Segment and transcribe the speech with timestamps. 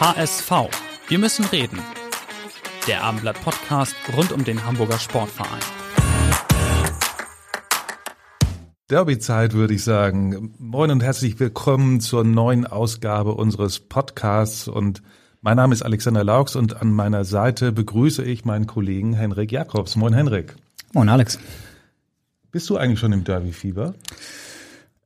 [0.00, 0.52] HSV.
[1.08, 1.80] Wir müssen reden.
[2.86, 5.58] Der Abendblatt Podcast rund um den Hamburger Sportverein.
[8.88, 10.54] Derby-Zeit würde ich sagen.
[10.58, 15.02] Moin und herzlich willkommen zur neuen Ausgabe unseres Podcasts und
[15.40, 19.96] mein Name ist Alexander Laux und an meiner Seite begrüße ich meinen Kollegen Henrik Jakobs.
[19.96, 20.54] Moin Henrik.
[20.92, 21.40] Moin Alex.
[22.52, 23.94] Bist du eigentlich schon im Derby-Fieber?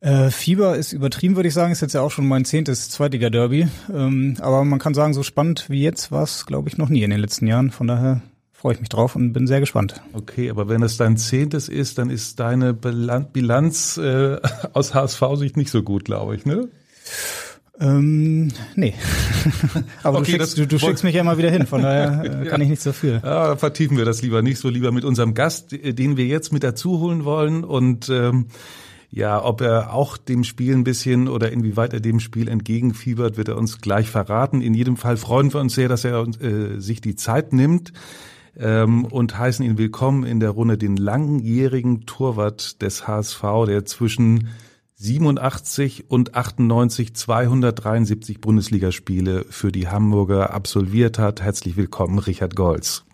[0.03, 1.71] Äh, Fieber ist übertrieben, würde ich sagen.
[1.71, 3.69] Ist jetzt ja auch schon mein zehntes Zweitliga-Derby.
[3.95, 7.05] Ähm, aber man kann sagen, so spannend wie jetzt war es, glaube ich, noch nie
[7.05, 7.71] in den letzten Jahren.
[7.71, 8.21] Von daher
[8.53, 10.03] freue ich mich drauf und bin sehr gespannt.
[10.13, 14.39] Okay, aber wenn es dein zehntes ist, dann ist deine Bilanz äh,
[14.73, 16.69] aus HSV-Sicht nicht so gut, glaube ich, ne?
[17.81, 18.95] Ähm, nee.
[20.03, 22.47] Aber okay, du, schickst, du, du schickst mich ja immer wieder hin, von daher äh,
[22.47, 22.65] kann ja.
[22.65, 23.21] ich nichts dafür.
[23.25, 26.63] Ja, vertiefen wir das lieber nicht so, lieber mit unserem Gast, den wir jetzt mit
[26.63, 28.49] dazu holen wollen und ähm,
[29.15, 33.49] ja, ob er auch dem Spiel ein bisschen oder inwieweit er dem Spiel entgegenfiebert, wird
[33.49, 34.63] er uns gleich verraten.
[34.63, 37.93] In jedem Fall freuen wir uns sehr, dass er äh, sich die Zeit nimmt
[38.57, 44.49] ähm, und heißen ihn willkommen in der Runde den langjährigen Torwart des HSV, der zwischen
[44.95, 51.43] 87 und 98 273 Bundesligaspiele für die Hamburger absolviert hat.
[51.43, 53.05] Herzlich willkommen, Richard Golz.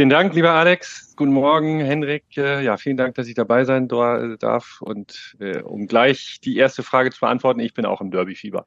[0.00, 1.12] Vielen Dank, lieber Alex.
[1.14, 2.24] Guten Morgen, Henrik.
[2.34, 4.80] Äh, ja, vielen Dank, dass ich dabei sein darf.
[4.80, 8.64] Und äh, um gleich die erste Frage zu beantworten, ich bin auch im Derby-Fieber.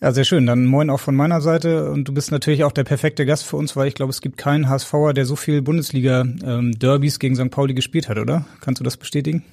[0.00, 0.44] Ja, sehr schön.
[0.44, 1.92] Dann moin auch von meiner Seite.
[1.92, 4.36] Und du bist natürlich auch der perfekte Gast für uns, weil ich glaube, es gibt
[4.36, 7.52] keinen HSVer, der so viel Bundesliga-Derbys ähm, gegen St.
[7.52, 8.44] Pauli gespielt hat, oder?
[8.60, 9.44] Kannst du das bestätigen?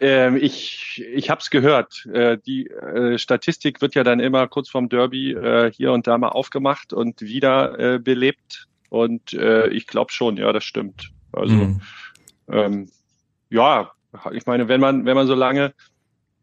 [0.00, 2.04] Ähm, ich ich habe es gehört.
[2.12, 6.18] Äh, die äh, Statistik wird ja dann immer kurz vorm Derby äh, hier und da
[6.18, 8.68] mal aufgemacht und wieder äh, belebt.
[8.88, 11.10] Und äh, ich glaube schon, ja, das stimmt.
[11.32, 11.80] Also mhm.
[12.50, 12.90] ähm,
[13.50, 13.90] ja,
[14.32, 15.74] ich meine, wenn man, wenn man so lange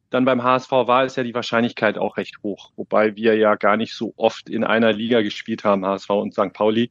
[0.09, 2.72] dann beim HSV war, ist ja die Wahrscheinlichkeit auch recht hoch.
[2.75, 6.53] Wobei wir ja gar nicht so oft in einer Liga gespielt haben, HSV und St.
[6.53, 6.89] Pauli.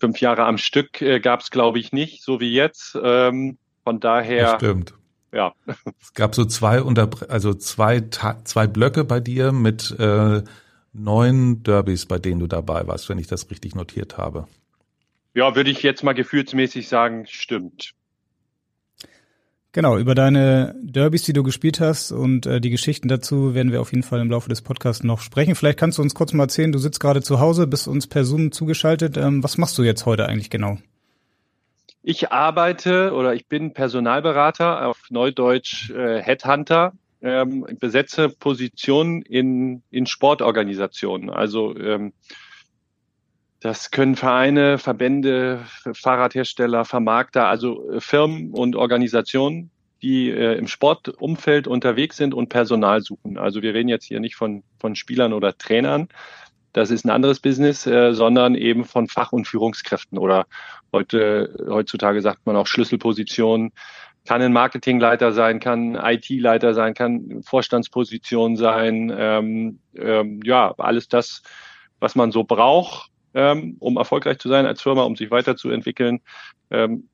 [0.00, 2.96] Fünf Jahre am Stück äh, gab es, glaube ich, nicht, so wie jetzt.
[3.02, 4.52] Ähm, von daher.
[4.52, 4.94] Das stimmt.
[5.32, 5.52] Ja.
[6.00, 10.42] Es gab so zwei unter, also zwei, zwei Blöcke bei dir mit äh,
[10.92, 14.46] neun Derbys, bei denen du dabei warst, wenn ich das richtig notiert habe.
[15.34, 17.94] Ja, würde ich jetzt mal gefühlsmäßig sagen, stimmt.
[19.72, 23.80] Genau, über deine Derbys, die du gespielt hast und äh, die Geschichten dazu werden wir
[23.82, 25.54] auf jeden Fall im Laufe des Podcasts noch sprechen.
[25.54, 28.24] Vielleicht kannst du uns kurz mal erzählen, du sitzt gerade zu Hause, bist uns per
[28.24, 29.18] Zoom zugeschaltet.
[29.18, 30.78] Ähm, was machst du jetzt heute eigentlich genau?
[32.02, 40.06] Ich arbeite oder ich bin Personalberater, auf Neudeutsch äh, Headhunter, ähm, besetze Positionen in, in
[40.06, 41.28] Sportorganisationen.
[41.28, 42.14] Also ähm,
[43.60, 45.60] das können Vereine, Verbände,
[45.92, 49.70] Fahrradhersteller, Vermarkter, also äh, Firmen und Organisationen,
[50.00, 53.36] die äh, im Sportumfeld unterwegs sind und Personal suchen.
[53.36, 56.08] Also wir reden jetzt hier nicht von, von Spielern oder Trainern,
[56.72, 60.46] das ist ein anderes Business, äh, sondern eben von Fach- und Führungskräften oder
[60.92, 63.72] heute, heutzutage sagt man auch Schlüsselpositionen.
[64.26, 71.42] Kann ein Marketingleiter sein, kann IT-Leiter sein, kann Vorstandsposition sein, ähm, ähm, ja, alles das,
[71.98, 76.20] was man so braucht, ähm, um erfolgreich zu sein als Firma, um sich weiterzuentwickeln.
[76.70, 77.08] Ähm,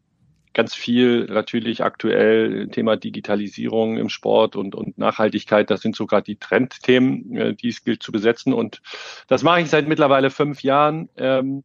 [0.54, 5.68] ganz viel natürlich aktuell Thema Digitalisierung im Sport und, und Nachhaltigkeit.
[5.68, 8.52] Das sind sogar die Trendthemen, äh, die es gilt zu besetzen.
[8.52, 8.80] Und
[9.26, 11.08] das mache ich seit mittlerweile fünf Jahren.
[11.16, 11.64] Ähm,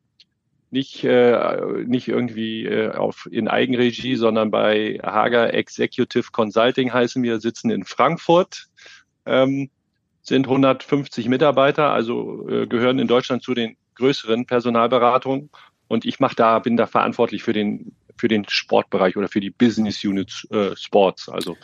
[0.72, 7.40] nicht, äh, nicht irgendwie äh, auf, in Eigenregie, sondern bei Hager Executive Consulting heißen wir,
[7.40, 8.68] sitzen in Frankfurt.
[9.26, 9.70] Ähm,
[10.22, 15.50] sind 150 Mitarbeiter, also äh, gehören in Deutschland zu den größeren Personalberatungen.
[15.88, 19.50] Und ich mache da, bin da verantwortlich für den, für den Sportbereich oder für die
[19.50, 21.30] Business Unit äh, Sports.
[21.30, 21.58] Also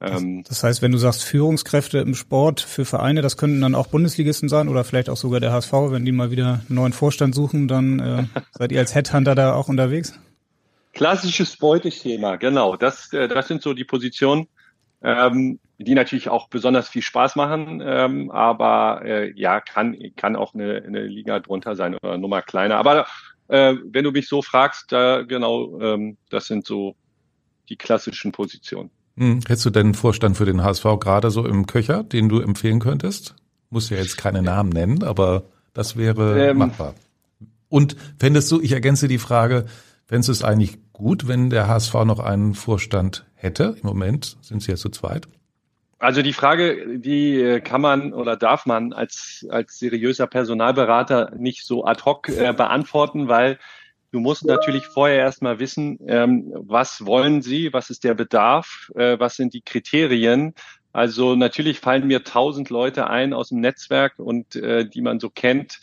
[0.00, 3.88] ähm, das heißt, wenn du sagst Führungskräfte im Sport für Vereine, das könnten dann auch
[3.88, 7.34] Bundesligisten sein oder vielleicht auch sogar der HSV, wenn die mal wieder einen neuen Vorstand
[7.34, 10.18] suchen, dann äh, seid ihr als Headhunter da auch unterwegs?
[10.92, 12.76] Klassisches Beuteschema, genau.
[12.76, 14.46] Das, äh, das sind so die Positionen,
[15.02, 20.52] ähm, die natürlich auch besonders viel Spaß machen, ähm, aber äh, ja, kann, kann auch
[20.54, 22.76] eine, eine Liga drunter sein oder eine Nummer kleiner.
[22.76, 23.06] Aber
[23.46, 26.96] äh, wenn du mich so fragst, da genau, ähm, das sind so
[27.68, 28.90] die klassischen Positionen.
[29.16, 29.40] Hm.
[29.46, 32.80] Hättest du denn einen Vorstand für den HSV gerade so im Köcher, den du empfehlen
[32.80, 33.36] könntest?
[33.70, 35.44] Muss ja jetzt keine Namen nennen, aber
[35.74, 36.94] das wäre ähm, machbar.
[37.68, 39.66] Und fändest du, ich ergänze die Frage,
[40.06, 43.76] fändest du es eigentlich gut, wenn der HSV noch einen Vorstand hätte?
[43.80, 45.28] Im Moment sind sie ja zu zweit.
[45.98, 51.66] Also die Frage, die äh, kann man oder darf man als, als seriöser Personalberater nicht
[51.66, 53.58] so ad hoc äh, beantworten, weil
[54.10, 59.18] Du musst natürlich vorher erstmal wissen, ähm, was wollen Sie, was ist der Bedarf, äh,
[59.18, 60.54] was sind die Kriterien.
[60.94, 65.28] Also natürlich fallen mir tausend Leute ein aus dem Netzwerk und äh, die man so
[65.28, 65.80] kennt,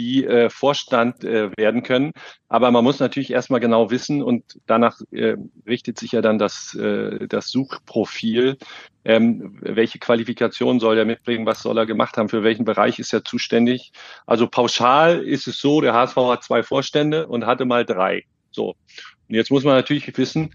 [0.00, 2.12] die äh, Vorstand äh, werden können.
[2.48, 5.36] Aber man muss natürlich erstmal genau wissen und danach äh,
[5.66, 8.56] richtet sich ja dann das, äh, das Suchprofil.
[9.04, 11.44] Ähm, welche Qualifikation soll er mitbringen?
[11.44, 12.30] Was soll er gemacht haben?
[12.30, 13.92] Für welchen Bereich ist er zuständig?
[14.26, 18.24] Also pauschal ist es so, der HSV hat zwei Vorstände und hatte mal drei.
[18.50, 18.70] So.
[19.28, 20.54] Und jetzt muss man natürlich wissen,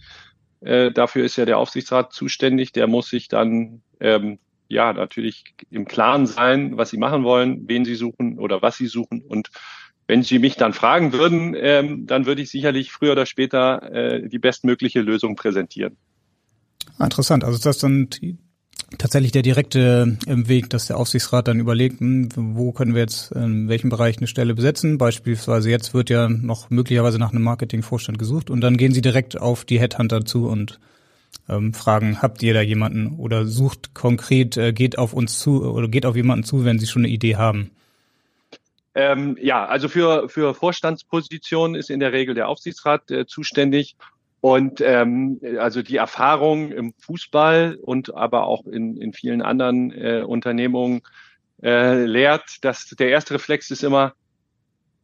[0.62, 2.72] äh, dafür ist ja der Aufsichtsrat zuständig.
[2.72, 7.86] Der muss sich dann ähm, ja natürlich im Klaren sein, was sie machen wollen, wen
[7.86, 9.22] sie suchen oder was sie suchen.
[9.22, 9.50] Und
[10.08, 14.30] wenn Sie mich dann fragen würden, ähm, dann würde ich sicherlich früher oder später äh,
[14.30, 15.98] die bestmögliche Lösung präsentieren.
[17.00, 17.44] Interessant.
[17.44, 18.10] Also ist das dann
[18.98, 23.32] tatsächlich der direkte ähm, Weg, dass der Aufsichtsrat dann überlegt, hm, wo können wir jetzt
[23.32, 24.98] in welchem Bereich eine Stelle besetzen.
[24.98, 29.40] Beispielsweise jetzt wird ja noch möglicherweise nach einem Marketingvorstand gesucht und dann gehen Sie direkt
[29.40, 30.80] auf die Headhunter zu und
[31.50, 35.88] ähm, fragen, habt ihr da jemanden oder sucht konkret, äh, geht auf uns zu oder
[35.88, 37.72] geht auf jemanden zu, wenn sie schon eine Idee haben?
[38.96, 43.98] Ähm, ja, also für, für Vorstandspositionen ist in der Regel der Aufsichtsrat äh, zuständig.
[44.40, 50.22] Und ähm, also die Erfahrung im Fußball und aber auch in, in vielen anderen äh,
[50.22, 51.02] Unternehmungen
[51.64, 54.14] äh, lehrt, dass der erste Reflex ist immer,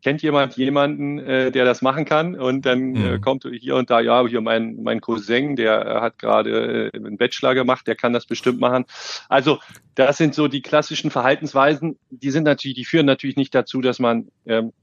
[0.02, 2.36] kennt jemand jemanden, äh, der das machen kann?
[2.36, 3.06] Und dann mhm.
[3.06, 6.98] äh, kommt hier und da, ja, hier mein, mein Cousin, der äh, hat gerade äh,
[6.98, 8.86] einen Bachelor gemacht, der kann das bestimmt machen.
[9.30, 9.60] Also
[9.96, 14.00] das sind so die klassischen Verhaltensweisen, die sind natürlich, die führen natürlich nicht dazu, dass
[14.00, 14.74] man ähm,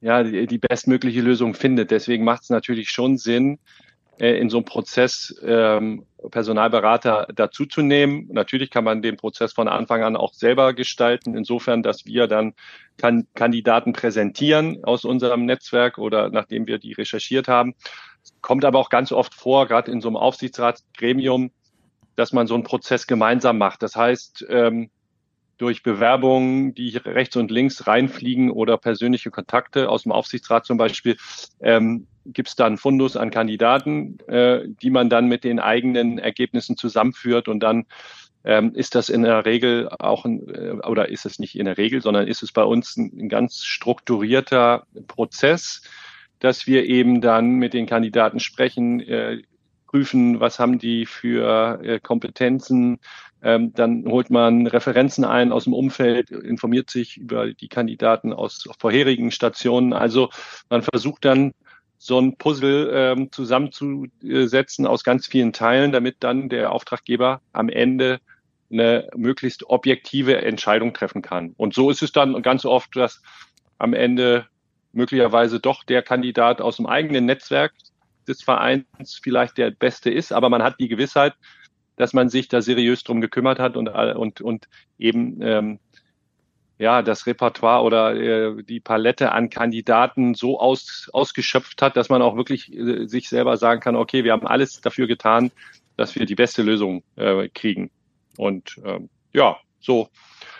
[0.00, 1.90] ja die, die bestmögliche Lösung findet.
[1.90, 3.58] Deswegen macht es natürlich schon Sinn,
[4.18, 8.28] äh, in so einem Prozess ähm, Personalberater dazuzunehmen.
[8.32, 12.54] Natürlich kann man den Prozess von Anfang an auch selber gestalten, insofern, dass wir dann
[12.96, 17.74] kan Kandidaten präsentieren aus unserem Netzwerk oder nachdem wir die recherchiert haben.
[18.40, 21.50] Kommt aber auch ganz oft vor, gerade in so einem Aufsichtsratsgremium,
[22.16, 23.82] dass man so einen Prozess gemeinsam macht.
[23.82, 24.90] Das heißt, ähm,
[25.58, 31.16] durch Bewerbungen, die rechts und links reinfliegen oder persönliche Kontakte aus dem Aufsichtsrat zum Beispiel,
[31.60, 36.76] ähm, gibt es dann Fundus an Kandidaten, äh, die man dann mit den eigenen Ergebnissen
[36.76, 37.86] zusammenführt und dann
[38.44, 41.78] ähm, ist das in der Regel auch ein, äh, oder ist es nicht in der
[41.78, 45.82] Regel, sondern ist es bei uns ein, ein ganz strukturierter Prozess,
[46.38, 49.42] dass wir eben dann mit den Kandidaten sprechen, äh,
[49.86, 52.98] prüfen, was haben die für äh, Kompetenzen,
[53.42, 58.68] ähm, dann holt man Referenzen ein aus dem Umfeld, informiert sich über die Kandidaten aus
[58.78, 59.92] vorherigen Stationen.
[59.92, 60.30] Also
[60.68, 61.52] man versucht dann
[61.98, 68.20] so ein Puzzle ähm, zusammenzusetzen aus ganz vielen Teilen, damit dann der Auftraggeber am Ende
[68.70, 71.54] eine möglichst objektive Entscheidung treffen kann.
[71.56, 73.22] Und so ist es dann ganz oft, dass
[73.78, 74.46] am Ende
[74.92, 77.72] möglicherweise doch der Kandidat aus dem eigenen Netzwerk
[78.26, 81.34] des Vereins vielleicht der beste ist, aber man hat die Gewissheit,
[81.96, 84.68] dass man sich da seriös drum gekümmert hat und, und, und
[84.98, 85.78] eben ähm,
[86.78, 92.22] ja, das Repertoire oder äh, die Palette an Kandidaten so aus, ausgeschöpft hat, dass man
[92.22, 95.50] auch wirklich äh, sich selber sagen kann, okay, wir haben alles dafür getan,
[95.96, 97.90] dass wir die beste Lösung äh, kriegen.
[98.36, 100.08] Und ähm, ja, so,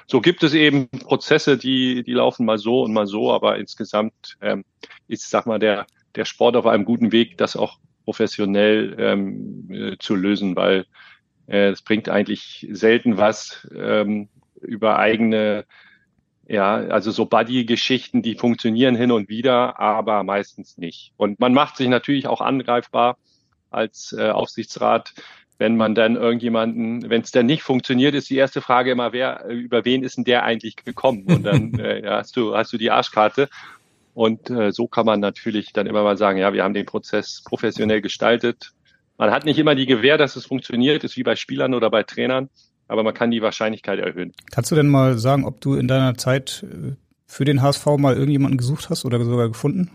[0.06, 4.38] so gibt es eben Prozesse, die, die laufen mal so und mal so, aber insgesamt
[4.40, 4.64] ähm,
[5.08, 9.96] ist, sag mal, der, der Sport auf einem guten Weg, das auch professionell ähm, äh,
[9.99, 10.87] zu lösen, weil
[11.46, 14.28] äh, es bringt eigentlich selten was ähm,
[14.62, 15.66] über eigene
[16.48, 21.12] ja, also so Buddy-Geschichten, die funktionieren hin und wieder, aber meistens nicht.
[21.16, 23.16] Und man macht sich natürlich auch angreifbar
[23.70, 25.12] als äh, Aufsichtsrat,
[25.58, 29.46] wenn man dann irgendjemanden, wenn es dann nicht funktioniert, ist die erste Frage immer, wer,
[29.46, 31.24] über wen ist denn der eigentlich gekommen?
[31.24, 33.48] Und dann äh, hast du hast du die Arschkarte.
[34.14, 37.42] Und äh, so kann man natürlich dann immer mal sagen, ja, wir haben den Prozess
[37.44, 38.72] professionell gestaltet.
[39.18, 42.02] Man hat nicht immer die Gewähr, dass es funktioniert, ist wie bei Spielern oder bei
[42.02, 42.50] Trainern
[42.88, 44.33] aber man kann die Wahrscheinlichkeit erhöhen.
[44.50, 46.93] Kannst du denn mal sagen, ob du in deiner Zeit äh,
[47.26, 49.90] für den HSV mal irgendjemanden gesucht hast oder sogar gefunden?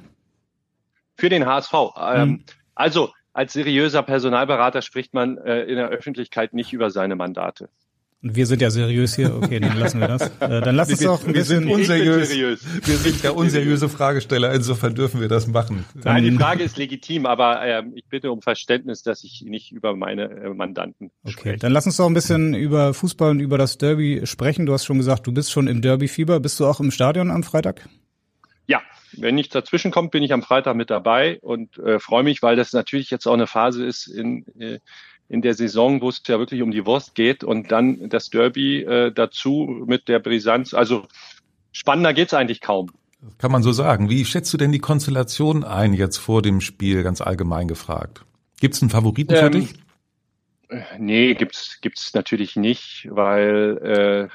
[1.16, 1.74] Für den HSV.
[1.98, 2.44] Ähm, hm.
[2.76, 7.70] Also als seriöser Personalberater spricht man äh, in der Öffentlichkeit nicht über seine Mandate.
[8.24, 9.36] Wir sind ja seriös hier.
[9.36, 10.28] Okay, dann lassen wir das.
[10.40, 12.30] Äh, dann lass uns doch ein bisschen wir sind unseriös.
[12.86, 14.54] Wir sind ja unseriöse Fragesteller.
[14.54, 15.86] Insofern dürfen wir das machen.
[15.96, 19.96] Nein, die Frage ist legitim, aber äh, ich bitte um Verständnis, dass ich nicht über
[19.96, 21.58] meine äh, Mandanten Okay, spreche.
[21.58, 24.68] dann lass uns doch ein bisschen über Fußball und über das Derby sprechen.
[24.68, 26.40] Du hast schon gesagt, du bist schon im Derby-Fieber.
[26.40, 27.88] Bist du auch im Stadion am Freitag?
[28.68, 28.82] Ja,
[29.14, 32.56] wenn nichts dazwischen kommt, bin ich am Freitag mit dabei und äh, freue mich, weil
[32.56, 34.80] das natürlich jetzt auch eine Phase ist in äh,
[35.32, 38.82] in der Saison, wo es ja wirklich um die Wurst geht und dann das Derby
[38.82, 40.74] äh, dazu mit der Brisanz.
[40.74, 41.08] Also
[41.72, 42.92] spannender geht's eigentlich kaum.
[43.38, 44.10] Kann man so sagen.
[44.10, 48.26] Wie schätzt du denn die Konstellation ein jetzt vor dem Spiel, ganz allgemein gefragt?
[48.60, 49.74] Gibt's einen Favoriten für ähm, dich?
[50.98, 54.30] Nee, gibt's gibt's natürlich nicht, weil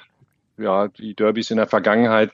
[0.58, 2.32] äh, ja die Derbys in der Vergangenheit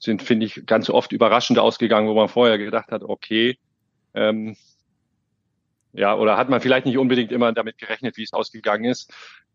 [0.00, 3.58] sind, finde ich, ganz oft überraschend ausgegangen, wo man vorher gedacht hat, okay,
[4.12, 4.56] ähm,
[5.94, 9.12] ja, oder hat man vielleicht nicht unbedingt immer damit gerechnet, wie es ausgegangen ist.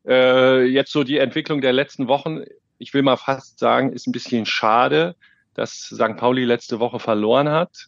[0.07, 2.43] Äh, jetzt so die Entwicklung der letzten Wochen,
[2.77, 5.15] ich will mal fast sagen, ist ein bisschen schade,
[5.53, 6.15] dass St.
[6.15, 7.87] Pauli letzte Woche verloren hat.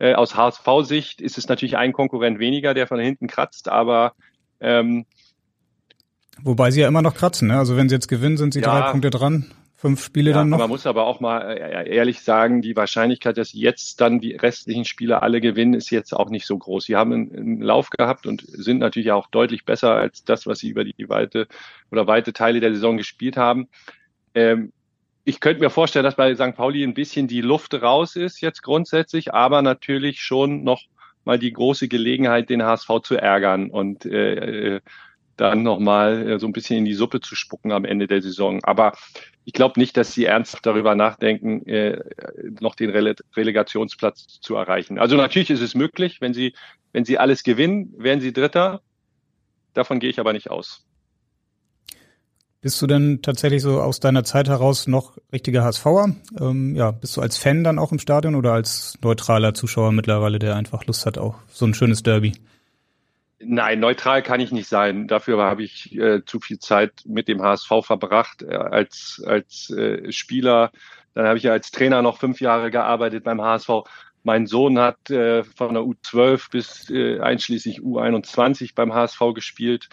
[0.00, 4.14] Äh, aus HSV-Sicht ist es natürlich ein Konkurrent weniger, der von hinten kratzt, aber
[4.60, 5.06] ähm,
[6.42, 7.58] Wobei sie ja immer noch kratzen, ne?
[7.58, 10.48] Also wenn sie jetzt gewinnen, sind sie ja, drei Punkte dran fünf Spiele ja, dann
[10.48, 10.56] noch.
[10.56, 14.86] Man muss aber auch mal äh, ehrlich sagen, die Wahrscheinlichkeit, dass jetzt dann die restlichen
[14.86, 16.86] Spiele alle gewinnen, ist jetzt auch nicht so groß.
[16.86, 20.70] Sie haben einen, Lauf gehabt und sind natürlich auch deutlich besser als das, was sie
[20.70, 21.48] über die weite
[21.92, 23.68] oder weite Teile der Saison gespielt haben.
[24.34, 24.72] Ähm,
[25.24, 26.54] ich könnte mir vorstellen, dass bei St.
[26.54, 30.80] Pauli ein bisschen die Luft raus ist jetzt grundsätzlich, aber natürlich schon noch
[31.26, 34.80] mal die große Gelegenheit, den HSV zu ärgern und äh, äh
[35.36, 38.62] dann nochmal äh, so ein bisschen in die Suppe zu spucken am Ende der Saison.
[38.64, 38.92] Aber
[39.44, 42.00] ich glaube nicht, dass sie ernsthaft darüber nachdenken, äh,
[42.60, 44.98] noch den Rele Relegationsplatz zu erreichen.
[44.98, 46.54] Also natürlich ist es möglich, wenn sie,
[46.92, 48.80] wenn sie alles gewinnen, werden sie Dritter.
[49.74, 50.84] Davon gehe ich aber nicht aus.
[52.64, 56.16] Bist du denn tatsächlich so aus deiner Zeit heraus noch richtiger HSVer?
[56.40, 60.38] Ähm, ja, bist du als Fan dann auch im Stadion oder als neutraler Zuschauer mittlerweile,
[60.38, 62.32] der einfach Lust hat auf so ein schönes Derby?
[63.46, 65.06] Nein, neutral kann ich nicht sein.
[65.06, 70.10] Dafür habe ich äh, zu viel Zeit mit dem HSV verbracht äh, als, als äh,
[70.12, 70.70] Spieler.
[71.14, 73.70] Dann habe ich ja als Trainer noch fünf Jahre gearbeitet beim HSV.
[74.22, 79.88] Mein Sohn hat äh, von der U12 bis äh, einschließlich U21 beim HSV gespielt.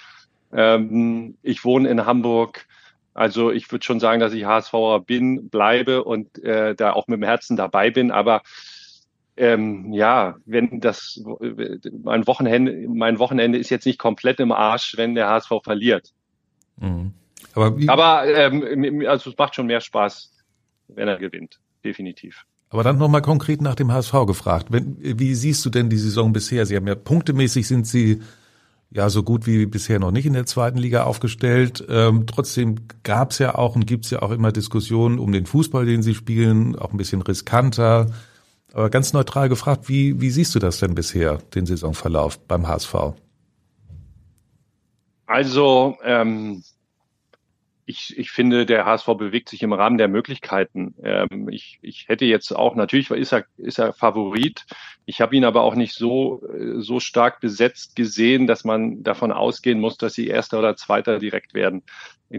[0.53, 2.65] Ähm, ich wohne in Hamburg.
[3.13, 7.17] Also ich würde schon sagen, dass ich HSVer bin, bleibe und äh, da auch mit
[7.17, 8.09] dem Herzen dabei bin.
[8.09, 8.41] Aber
[9.37, 11.21] ähm, ja, wenn das
[12.03, 16.11] mein Wochenende, mein Wochenende ist jetzt nicht komplett im Arsch, wenn der HSV verliert.
[16.77, 17.13] Mhm.
[17.53, 20.31] Aber, Aber ähm, also es macht schon mehr Spaß,
[20.89, 22.45] wenn er gewinnt, definitiv.
[22.69, 24.67] Aber dann nochmal konkret nach dem HSV gefragt.
[24.69, 26.65] Wenn, wie siehst du denn die Saison bisher?
[26.65, 28.21] Sie haben ja punktemäßig sind sie
[28.91, 31.83] ja so gut wie bisher noch nicht in der zweiten Liga aufgestellt.
[31.89, 35.45] Ähm, trotzdem gab es ja auch und gibt es ja auch immer Diskussionen um den
[35.45, 38.07] Fußball, den sie spielen, auch ein bisschen riskanter.
[38.73, 42.95] Aber ganz neutral gefragt, wie, wie siehst du das denn bisher, den Saisonverlauf beim HSV?
[45.25, 46.63] Also, ähm,
[47.85, 50.95] ich, ich finde, der HSV bewegt sich im Rahmen der Möglichkeiten.
[51.03, 54.65] Ähm, ich, ich hätte jetzt auch, natürlich ist er, ist er Favorit.
[55.05, 56.41] Ich habe ihn aber auch nicht so,
[56.77, 61.53] so stark besetzt gesehen, dass man davon ausgehen muss, dass sie Erster oder Zweiter direkt
[61.53, 61.83] werden.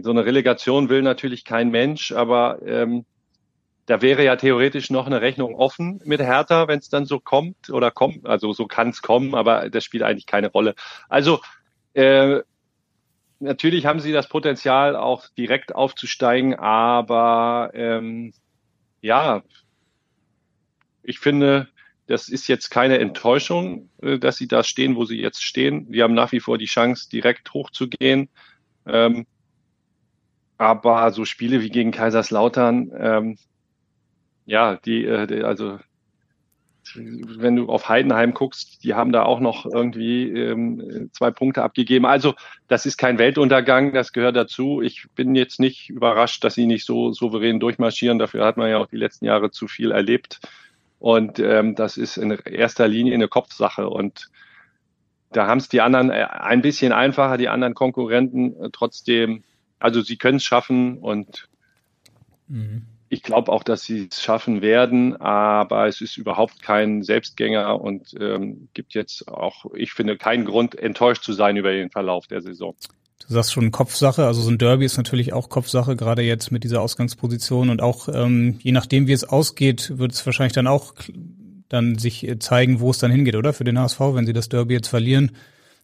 [0.01, 3.05] So eine Relegation will natürlich kein Mensch, aber ähm,
[3.85, 7.69] da wäre ja theoretisch noch eine Rechnung offen mit Hertha, wenn es dann so kommt
[7.69, 8.25] oder kommt.
[8.25, 10.75] Also so kann es kommen, aber das spielt eigentlich keine Rolle.
[11.09, 11.41] Also
[11.93, 12.41] äh,
[13.39, 18.33] natürlich haben sie das Potenzial, auch direkt aufzusteigen, aber ähm,
[19.01, 19.43] ja,
[21.03, 21.67] ich finde,
[22.07, 25.91] das ist jetzt keine Enttäuschung, äh, dass sie da stehen, wo sie jetzt stehen.
[25.91, 28.29] Die haben nach wie vor die Chance, direkt hochzugehen.
[28.85, 29.25] Ähm,
[30.57, 33.37] aber so Spiele wie gegen Kaiserslautern, ähm,
[34.45, 35.79] ja, die, äh, die, also
[36.95, 42.05] wenn du auf Heidenheim guckst, die haben da auch noch irgendwie ähm, zwei Punkte abgegeben.
[42.05, 42.35] Also
[42.67, 44.81] das ist kein Weltuntergang, das gehört dazu.
[44.81, 48.19] Ich bin jetzt nicht überrascht, dass sie nicht so souverän durchmarschieren.
[48.19, 50.41] Dafür hat man ja auch die letzten Jahre zu viel erlebt.
[50.99, 53.89] Und ähm, das ist in erster Linie eine Kopfsache.
[53.89, 54.29] Und
[55.31, 59.43] da haben es die anderen äh, ein bisschen einfacher, die anderen Konkurrenten äh, trotzdem.
[59.79, 61.49] Also sie können es schaffen und
[62.47, 62.87] mhm.
[63.13, 68.15] Ich glaube auch, dass sie es schaffen werden, aber es ist überhaupt kein Selbstgänger und
[68.19, 72.41] ähm, gibt jetzt auch, ich finde, keinen Grund, enttäuscht zu sein über den Verlauf der
[72.41, 72.75] Saison.
[73.19, 76.63] Du sagst schon Kopfsache, also so ein Derby ist natürlich auch Kopfsache, gerade jetzt mit
[76.63, 80.95] dieser Ausgangsposition und auch ähm, je nachdem, wie es ausgeht, wird es wahrscheinlich dann auch
[81.69, 83.53] dann sich zeigen, wo es dann hingeht, oder?
[83.53, 85.33] Für den HSV, wenn sie das Derby jetzt verlieren,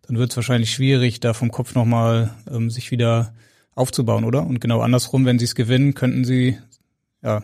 [0.07, 3.35] dann wird es wahrscheinlich schwierig, da vom Kopf nochmal ähm, sich wieder
[3.75, 4.47] aufzubauen, oder?
[4.47, 6.57] Und genau andersrum, wenn sie es gewinnen, könnten sie
[7.21, 7.43] ja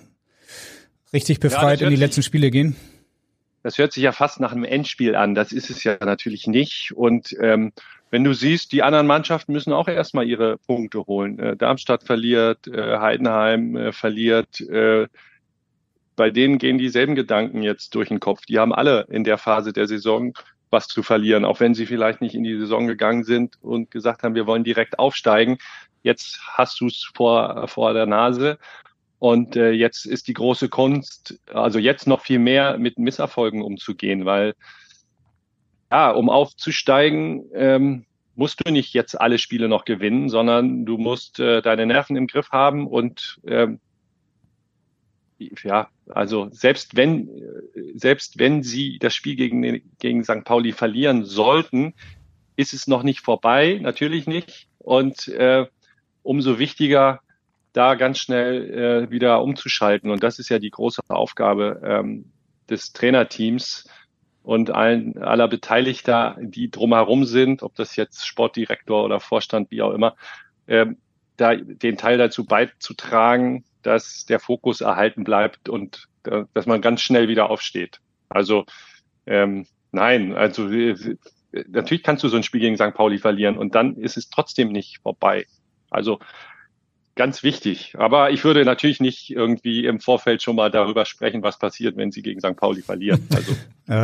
[1.15, 2.75] richtig befreit ja, in die letzten Spiele gehen.
[3.63, 5.33] Das hört sich ja fast nach einem Endspiel an.
[5.33, 6.91] Das ist es ja natürlich nicht.
[6.93, 7.71] Und ähm,
[8.11, 11.39] wenn du siehst, die anderen Mannschaften müssen auch erstmal ihre Punkte holen.
[11.39, 14.61] Äh, Darmstadt verliert, äh, Heidenheim äh, verliert.
[14.61, 15.07] Äh,
[16.15, 18.45] bei denen gehen dieselben Gedanken jetzt durch den Kopf.
[18.45, 20.33] Die haben alle in der Phase der Saison
[20.69, 24.23] was zu verlieren, auch wenn sie vielleicht nicht in die Saison gegangen sind und gesagt
[24.23, 25.57] haben, wir wollen direkt aufsteigen.
[26.03, 28.59] Jetzt hast du es vor, vor der Nase.
[29.19, 34.25] Und äh, jetzt ist die große Kunst, also jetzt noch viel mehr mit Misserfolgen umzugehen,
[34.25, 34.55] weil
[35.91, 38.05] ja, um aufzusteigen, ähm,
[38.35, 42.27] musst du nicht jetzt alle Spiele noch gewinnen, sondern du musst äh, deine Nerven im
[42.27, 43.79] Griff haben und ähm,
[45.63, 47.29] ja, also selbst wenn,
[47.93, 50.43] selbst wenn sie das Spiel gegen, gegen St.
[50.45, 51.93] Pauli verlieren sollten,
[52.55, 54.67] ist es noch nicht vorbei, natürlich nicht.
[54.77, 55.65] Und äh,
[56.23, 57.19] umso wichtiger,
[57.75, 60.09] da ganz schnell äh, wieder umzuschalten.
[60.09, 62.31] Und das ist ja die große Aufgabe ähm,
[62.69, 63.89] des Trainerteams
[64.43, 69.91] und allen, aller Beteiligter, die drumherum sind, ob das jetzt Sportdirektor oder Vorstand, wie auch
[69.91, 70.15] immer,
[70.67, 70.85] äh,
[71.35, 77.01] da den Teil dazu beizutragen, dass der Fokus erhalten bleibt und äh, dass man ganz
[77.01, 77.99] schnell wieder aufsteht.
[78.29, 78.65] Also
[79.25, 81.17] ähm, nein, also äh,
[81.67, 82.93] natürlich kannst du so ein Spiel gegen St.
[82.93, 85.45] Pauli verlieren und dann ist es trotzdem nicht vorbei.
[85.89, 86.19] Also
[87.15, 87.93] ganz wichtig.
[87.97, 92.11] Aber ich würde natürlich nicht irgendwie im Vorfeld schon mal darüber sprechen, was passiert, wenn
[92.11, 92.55] sie gegen St.
[92.55, 93.27] Pauli verlieren.
[93.33, 93.55] Also.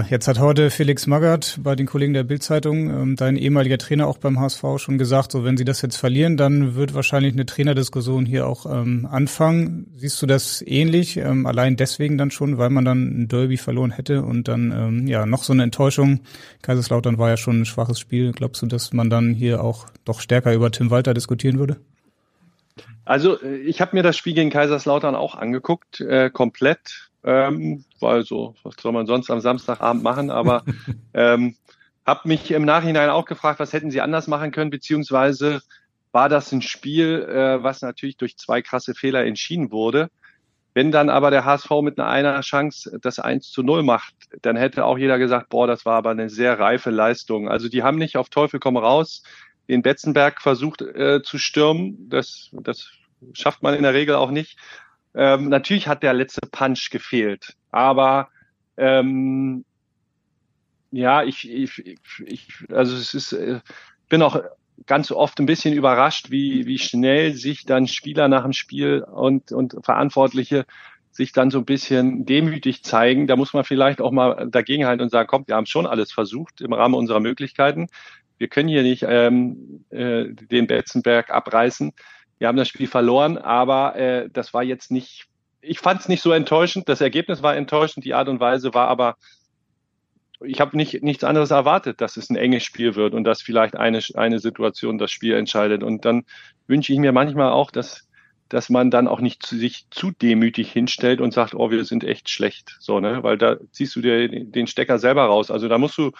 [0.09, 4.17] jetzt hat heute Felix Magath bei den Kollegen der Bildzeitung, ähm, dein ehemaliger Trainer auch
[4.17, 8.25] beim HSV, schon gesagt, so wenn sie das jetzt verlieren, dann wird wahrscheinlich eine Trainerdiskussion
[8.25, 9.87] hier auch ähm, anfangen.
[9.97, 11.17] Siehst du das ähnlich?
[11.17, 15.07] Ähm, allein deswegen dann schon, weil man dann ein Derby verloren hätte und dann ähm,
[15.07, 16.21] ja noch so eine Enttäuschung.
[16.61, 18.31] Kaiserslautern war ja schon ein schwaches Spiel.
[18.31, 21.77] Glaubst du, dass man dann hier auch doch stärker über Tim Walter diskutieren würde?
[23.05, 28.23] Also äh, ich habe mir das Spiel gegen Kaiserslautern auch angeguckt, äh, komplett, ähm, weil
[28.23, 30.63] so, was soll man sonst am Samstagabend machen, aber
[31.13, 31.55] ähm,
[32.05, 35.61] habe mich im Nachhinein auch gefragt, was hätten sie anders machen können, beziehungsweise
[36.11, 40.09] war das ein Spiel, äh, was natürlich durch zwei krasse Fehler entschieden wurde.
[40.73, 44.55] Wenn dann aber der HSV mit einer, einer Chance das 1 zu 0 macht, dann
[44.55, 47.49] hätte auch jeder gesagt, boah, das war aber eine sehr reife Leistung.
[47.49, 49.23] Also die haben nicht auf Teufel komm raus
[49.71, 52.09] den Betzenberg versucht äh, zu stürmen.
[52.09, 52.91] Das, das
[53.33, 54.57] schafft man in der Regel auch nicht.
[55.15, 58.29] Ähm, natürlich hat der letzte Punch gefehlt, aber
[58.77, 59.65] ähm,
[60.91, 63.61] ja, ich, ich, ich, also es ist, äh,
[64.09, 64.41] bin auch
[64.87, 69.53] ganz oft ein bisschen überrascht, wie, wie schnell sich dann Spieler nach dem Spiel und,
[69.53, 70.65] und Verantwortliche
[71.11, 73.27] sich dann so ein bisschen demütig zeigen.
[73.27, 76.61] Da muss man vielleicht auch mal dagegenhalten und sagen, komm, wir haben schon alles versucht
[76.61, 77.87] im Rahmen unserer Möglichkeiten
[78.41, 81.93] wir können hier nicht ähm, äh, den Betzenberg abreißen.
[82.39, 85.27] Wir haben das Spiel verloren, aber äh, das war jetzt nicht,
[85.61, 86.89] ich fand es nicht so enttäuschend.
[86.89, 89.15] Das Ergebnis war enttäuschend, die Art und Weise war aber,
[90.43, 93.75] ich habe nicht, nichts anderes erwartet, dass es ein enges Spiel wird und dass vielleicht
[93.75, 95.83] eine, eine Situation das Spiel entscheidet.
[95.83, 96.23] Und dann
[96.65, 98.07] wünsche ich mir manchmal auch, dass
[98.49, 102.03] dass man dann auch nicht zu, sich zu demütig hinstellt und sagt, oh, wir sind
[102.03, 105.49] echt schlecht, so, ne, weil da ziehst du dir den Stecker selber raus.
[105.49, 106.11] Also da musst du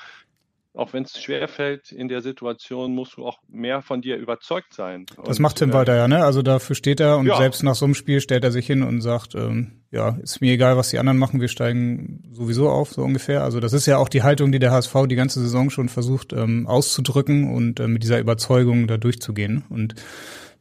[0.73, 4.73] auch wenn es schwer fällt in der Situation, musst du auch mehr von dir überzeugt
[4.73, 5.05] sein.
[5.25, 6.23] Das und, macht Tim äh, weiter, ja, ne?
[6.23, 7.37] Also dafür steht er und ja.
[7.37, 10.53] selbst nach so einem Spiel stellt er sich hin und sagt, ähm, ja, ist mir
[10.53, 13.43] egal, was die anderen machen, wir steigen sowieso auf, so ungefähr.
[13.43, 16.31] Also das ist ja auch die Haltung, die der HSV die ganze Saison schon versucht
[16.31, 19.65] ähm, auszudrücken und äh, mit dieser Überzeugung da durchzugehen.
[19.69, 19.95] Und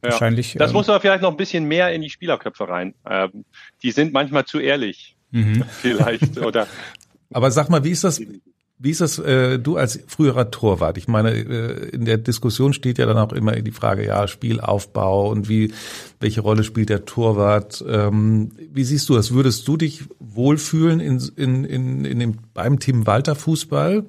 [0.02, 0.10] ja.
[0.10, 0.54] wahrscheinlich.
[0.58, 2.94] Das ähm, muss aber vielleicht noch ein bisschen mehr in die Spielerköpfe rein.
[3.08, 3.44] Ähm,
[3.82, 5.16] die sind manchmal zu ehrlich.
[5.30, 5.62] Mhm.
[5.68, 6.38] Vielleicht.
[6.38, 6.66] Oder
[7.32, 8.20] aber sag mal, wie ist das?
[8.82, 10.96] Wie ist das, äh, du als früherer Torwart?
[10.96, 15.28] Ich meine, äh, in der Diskussion steht ja dann auch immer die Frage, ja, Spielaufbau
[15.28, 15.74] und wie,
[16.18, 17.84] welche Rolle spielt der Torwart?
[17.86, 19.34] Ähm, wie siehst du das?
[19.34, 24.06] Würdest du dich wohlfühlen in, in, in, in dem, beim Team Walter Fußball?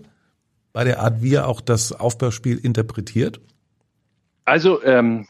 [0.71, 3.41] Bei der Art, wie er auch das Aufbauspiel interpretiert?
[4.45, 5.27] Also, ähm,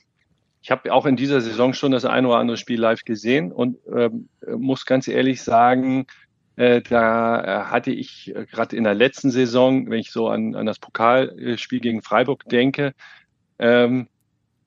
[0.62, 3.77] ich habe auch in dieser Saison schon das ein oder andere Spiel live gesehen und
[3.91, 6.06] ähm, muss ganz ehrlich sagen,
[6.82, 10.65] da äh, hatte ich äh, gerade in der letzten Saison, wenn ich so an, an
[10.65, 12.93] das Pokalspiel gegen Freiburg denke,
[13.58, 14.08] ähm,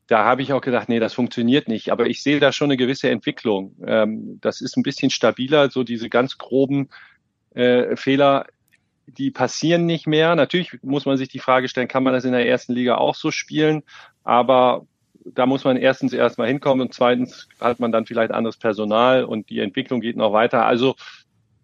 [0.06, 1.90] da habe ich auch gedacht, nee, das funktioniert nicht.
[1.90, 3.76] Aber ich sehe da schon eine gewisse Entwicklung.
[3.86, 6.88] Ähm, das ist ein bisschen stabiler, so diese ganz groben
[7.54, 8.46] äh, Fehler,
[9.06, 10.34] die passieren nicht mehr.
[10.34, 13.14] Natürlich muss man sich die Frage stellen, kann man das in der ersten Liga auch
[13.14, 13.82] so spielen?
[14.24, 14.86] Aber
[15.24, 19.48] da muss man erstens erstmal hinkommen und zweitens hat man dann vielleicht anderes Personal und
[19.48, 20.66] die Entwicklung geht noch weiter.
[20.66, 20.96] Also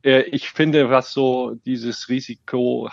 [0.03, 2.91] äh, ich finde, was so dieses Risiko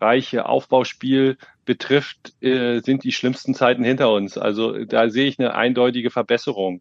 [0.00, 4.38] reiche Aufbauspiel betrifft, äh, sind die schlimmsten Zeiten hinter uns.
[4.38, 6.80] Also da sehe ich eine eindeutige Verbesserung.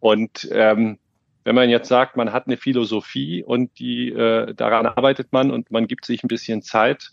[0.00, 0.98] Und ähm,
[1.44, 5.70] wenn man jetzt sagt, man hat eine Philosophie und die äh, daran arbeitet man und
[5.70, 7.10] man gibt sich ein bisschen Zeit,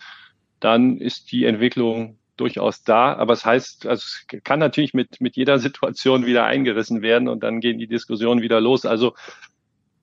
[0.60, 3.14] dann ist die Entwicklung durchaus da.
[3.14, 7.44] Aber es heißt, also es kann natürlich mit, mit jeder Situation wieder eingerissen werden und
[7.44, 8.86] dann gehen die Diskussionen wieder los.
[8.86, 9.14] Also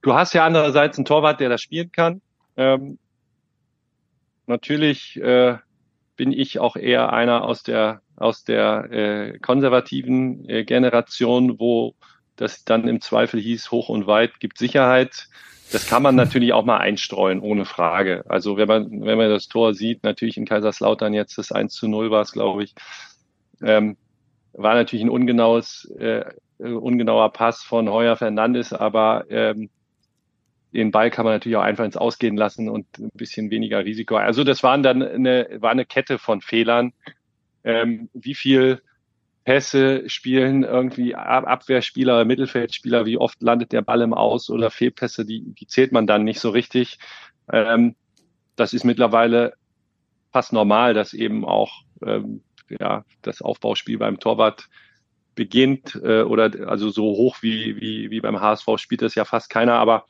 [0.02, 2.20] du hast ja andererseits einen Torwart, der das spielen kann.
[2.56, 2.98] Ähm,
[4.46, 5.56] natürlich äh,
[6.16, 11.94] bin ich auch eher einer aus der aus der äh, konservativen äh, Generation, wo
[12.36, 15.28] das dann im Zweifel hieß, hoch und weit gibt Sicherheit.
[15.72, 18.24] Das kann man natürlich auch mal einstreuen, ohne Frage.
[18.28, 21.88] Also wenn man, wenn man das Tor sieht, natürlich in Kaiserslautern jetzt das 1 zu
[21.88, 22.74] 0 war es, glaube ich,
[23.62, 23.96] ähm,
[24.52, 26.24] war natürlich ein ungenaues, äh,
[26.58, 29.70] ungenauer Pass von Heuer Fernandes, aber ähm,
[30.72, 34.16] den Ball kann man natürlich auch einfach ins Ausgehen lassen und ein bisschen weniger Risiko.
[34.16, 36.92] Also das waren dann eine, war eine Kette von Fehlern.
[37.64, 38.80] Ähm, wie viel
[39.44, 45.54] Pässe spielen irgendwie Abwehrspieler, Mittelfeldspieler, wie oft landet der Ball im Aus oder Fehlpässe, die,
[45.54, 46.98] die zählt man dann nicht so richtig.
[47.52, 47.96] Ähm,
[48.56, 49.54] das ist mittlerweile
[50.32, 54.68] fast normal, dass eben auch ähm, ja, das Aufbauspiel beim Torwart
[55.34, 59.50] beginnt äh, oder also so hoch wie, wie, wie beim HSV spielt das ja fast
[59.50, 60.04] keiner, aber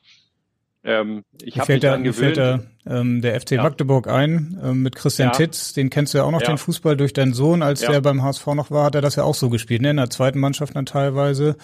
[0.83, 2.15] ähm, ich habe mich da, gewöhnt.
[2.15, 3.63] Fällt da, ähm, der FC ja.
[3.63, 5.33] Magdeburg ein ähm, mit Christian ja.
[5.33, 6.47] Titz, den kennst du ja auch noch, ja.
[6.47, 9.23] den Fußball durch deinen Sohn, als der beim HSV noch war, hat er das ja
[9.23, 9.91] auch so gespielt, ne?
[9.91, 11.55] in der zweiten Mannschaft dann teilweise.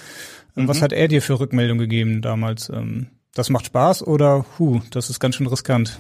[0.56, 0.68] Ähm, mhm.
[0.68, 2.70] Was hat er dir für Rückmeldung gegeben damals?
[2.70, 6.00] Ähm, das macht Spaß oder hu, das ist ganz schön riskant?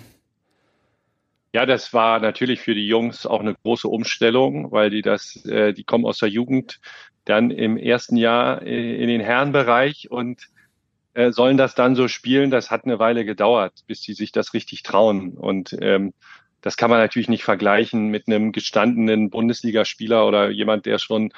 [1.53, 5.73] Ja, das war natürlich für die Jungs auch eine große Umstellung, weil die das, äh,
[5.73, 6.79] die kommen aus der Jugend,
[7.25, 10.49] dann im ersten Jahr äh, in den Herrenbereich und
[11.17, 12.51] äh, sollen das dann so spielen.
[12.51, 15.31] Das hat eine Weile gedauert, bis die sich das richtig trauen.
[15.31, 16.13] Und ähm,
[16.61, 21.33] das kann man natürlich nicht vergleichen mit einem gestandenen Bundesligaspieler oder jemand, der schon,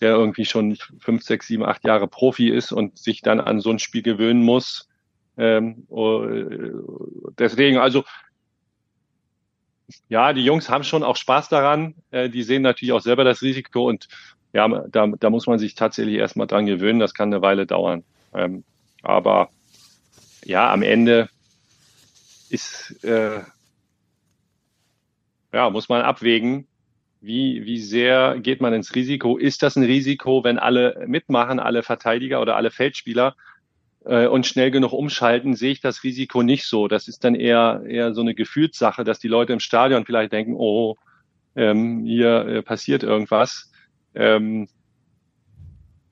[0.00, 3.70] der irgendwie schon fünf, sechs, sieben, acht Jahre Profi ist und sich dann an so
[3.70, 4.88] ein Spiel gewöhnen muss.
[5.36, 6.70] Ähm, äh,
[7.36, 8.04] deswegen, also
[10.08, 11.96] ja, die Jungs haben schon auch Spaß daran.
[12.12, 14.06] Äh, die sehen natürlich auch selber das Risiko und
[14.52, 17.00] ja, da, da muss man sich tatsächlich erstmal dran gewöhnen.
[17.00, 18.04] Das kann eine Weile dauern.
[18.32, 18.62] Ähm,
[19.08, 19.50] aber
[20.44, 21.28] ja, am Ende
[22.50, 23.40] ist, äh,
[25.52, 26.66] ja, muss man abwägen,
[27.20, 29.36] wie, wie sehr geht man ins Risiko?
[29.36, 33.34] Ist das ein Risiko, wenn alle mitmachen, alle Verteidiger oder alle Feldspieler
[34.04, 36.88] äh, und schnell genug umschalten, sehe ich das Risiko nicht so.
[36.88, 40.54] Das ist dann eher, eher so eine Gefühlssache, dass die Leute im Stadion vielleicht denken,
[40.56, 40.96] oh,
[41.56, 43.72] ähm, hier äh, passiert irgendwas.
[44.14, 44.68] Ähm,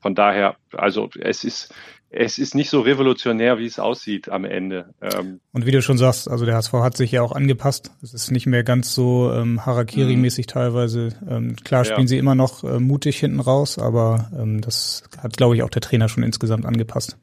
[0.05, 1.75] von daher, also es ist,
[2.11, 4.93] es ist nicht so revolutionär, wie es aussieht am Ende.
[5.01, 7.90] Ähm und wie du schon sagst, also der HSV hat sich ja auch angepasst.
[8.03, 10.51] Es ist nicht mehr ganz so ähm, Harakiri-mäßig mhm.
[10.51, 11.09] teilweise.
[11.27, 12.09] Ähm, klar spielen ja.
[12.09, 15.81] sie immer noch äh, mutig hinten raus, aber ähm, das hat, glaube ich, auch der
[15.81, 17.17] Trainer schon insgesamt angepasst.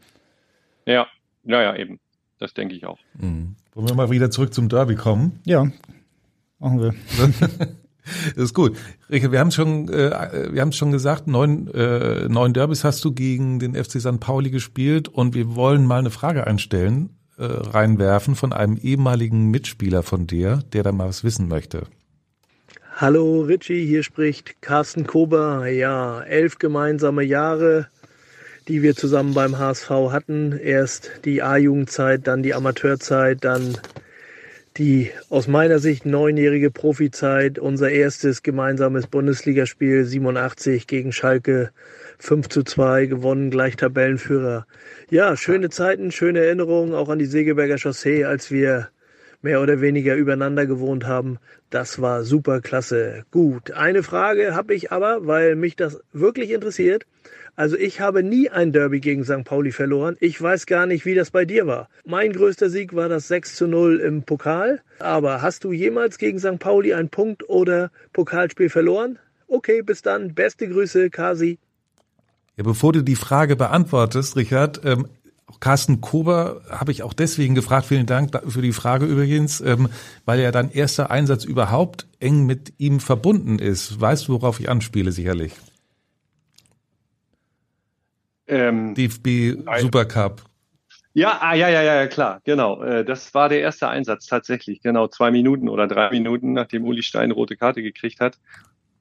[0.88, 1.06] Ja,
[1.44, 2.00] naja, eben.
[2.39, 2.98] Das denke ich auch.
[3.13, 3.58] Mhm.
[3.76, 5.39] Wollen wir mal wieder zurück zum Derby kommen?
[5.46, 5.67] Ja,
[6.58, 6.96] machen wir.
[8.36, 8.76] Das ist gut.
[9.10, 13.12] Richard, wir haben schon, äh, wir haben schon gesagt, neun, äh, neun Derbys hast du
[13.12, 14.20] gegen den FC St.
[14.20, 20.04] Pauli gespielt und wir wollen mal eine Frage einstellen, äh, reinwerfen von einem ehemaligen Mitspieler
[20.04, 21.84] von dir, der da mal was wissen möchte.
[22.96, 25.68] Hallo Richie, hier spricht Carsten Kober.
[25.68, 27.88] Ja, elf gemeinsame Jahre,
[28.68, 30.52] die wir zusammen beim HSV hatten.
[30.52, 33.78] Erst die A-Jugendzeit, dann die Amateurzeit, dann
[34.78, 41.72] die aus meiner Sicht neunjährige Profizeit, unser erstes gemeinsames Bundesligaspiel 87 gegen Schalke
[42.20, 44.66] 5 zu 2 gewonnen, gleich Tabellenführer.
[45.10, 48.90] Ja, schöne Zeiten, schöne Erinnerungen auch an die Segeberger Chaussee, als wir
[49.42, 51.40] mehr oder weniger übereinander gewohnt haben.
[51.70, 53.24] Das war super klasse.
[53.32, 57.06] Gut, eine Frage habe ich aber, weil mich das wirklich interessiert.
[57.62, 59.43] Also ich habe nie ein Derby gegen St.
[59.43, 60.17] Pauli verloren.
[60.19, 61.89] Ich weiß gar nicht, wie das bei dir war.
[62.08, 64.82] Mein größter Sieg war das 6 zu 0 im Pokal.
[64.97, 66.58] Aber hast du jemals gegen St.
[66.58, 69.19] Pauli ein Punkt- oder Pokalspiel verloren?
[69.47, 70.34] Okay, bis dann.
[70.34, 71.60] Beste Grüße, Kasi.
[72.58, 75.06] Ja, bevor du die Frage beantwortest, Richard, ähm,
[75.60, 79.88] Carsten Kober habe ich auch deswegen gefragt, vielen Dank für die Frage übrigens, ähm,
[80.26, 84.02] weil ja dein erster Einsatz überhaupt eng mit ihm verbunden ist.
[84.02, 85.54] Weißt du, worauf ich anspiele, sicherlich?
[88.52, 90.44] Ähm, DFB Supercup.
[91.14, 92.82] Ja, ah, ja, ja, ja, klar, genau.
[92.84, 97.02] Äh, das war der erste Einsatz tatsächlich, genau, zwei Minuten oder drei Minuten, nachdem Uli
[97.02, 98.38] Stein rote Karte gekriegt hat.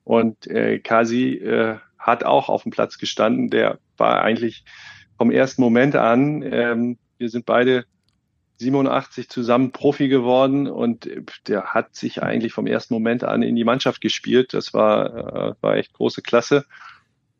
[0.05, 3.51] Und äh, Kasi äh, hat auch auf dem Platz gestanden.
[3.51, 4.65] Der war eigentlich
[5.19, 7.85] vom ersten Moment an, ähm, wir sind beide
[8.61, 11.09] 87 zusammen Profi geworden und
[11.47, 14.53] der hat sich eigentlich vom ersten Moment an in die Mannschaft gespielt.
[14.53, 16.65] Das war, äh, war echt große Klasse.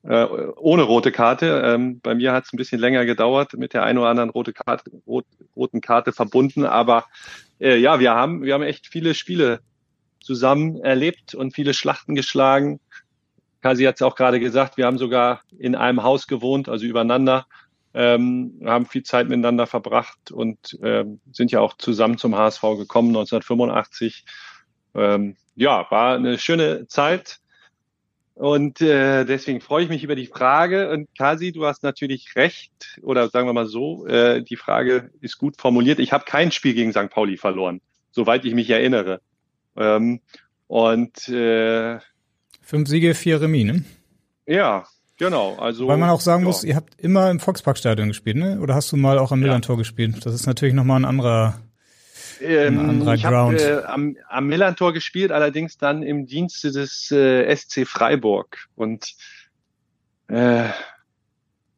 [0.03, 1.63] Äh, ohne rote Karte.
[1.65, 4.53] Ähm, bei mir hat es ein bisschen länger gedauert, mit der einen oder anderen rote
[4.53, 6.65] Karte, rot, roten Karte verbunden.
[6.65, 7.05] Aber
[7.61, 9.61] äh, ja, wir haben, wir haben echt viele Spiele
[10.21, 12.81] zusammen erlebt und viele Schlachten geschlagen.
[13.61, 17.47] Kasi hat es auch gerade gesagt, wir haben sogar in einem Haus gewohnt, also übereinander
[17.93, 23.09] ähm, haben viel Zeit miteinander verbracht und ähm, sind ja auch zusammen zum HSV gekommen
[23.09, 24.25] 1985.
[24.95, 27.41] Ähm, ja, war eine schöne Zeit.
[28.41, 30.89] Und äh, deswegen freue ich mich über die Frage.
[30.89, 35.37] Und Kasi, du hast natürlich recht, oder sagen wir mal so, äh, die Frage ist
[35.37, 35.99] gut formuliert.
[35.99, 37.11] Ich habe kein Spiel gegen St.
[37.11, 39.21] Pauli verloren, soweit ich mich erinnere.
[39.77, 40.21] Ähm,
[40.69, 41.99] und äh,
[42.63, 43.85] fünf Siege, vier Remis, ne?
[44.47, 44.87] Ja,
[45.19, 45.87] Genau, also.
[45.87, 46.47] Weil man auch sagen ja.
[46.47, 48.59] muss, ihr habt immer im Volksparkstadion gespielt, ne?
[48.59, 49.81] Oder hast du mal auch am Millantor ja.
[49.81, 50.25] gespielt?
[50.25, 51.59] Das ist natürlich nochmal ein anderer,
[52.41, 53.61] ähm, ich Ground.
[53.61, 59.15] Hab, äh, am, am Millantor gespielt, allerdings dann im Dienste des äh, SC Freiburg und
[60.29, 60.65] äh,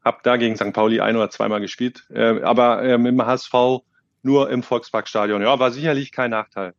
[0.05, 0.73] hab da gegen St.
[0.73, 3.53] Pauli ein oder zweimal gespielt, äh, aber äh, mit dem HSV
[4.23, 5.43] nur im Volksparkstadion.
[5.43, 6.75] Ja, war sicherlich kein Nachteil.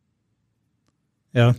[1.34, 1.54] Ja,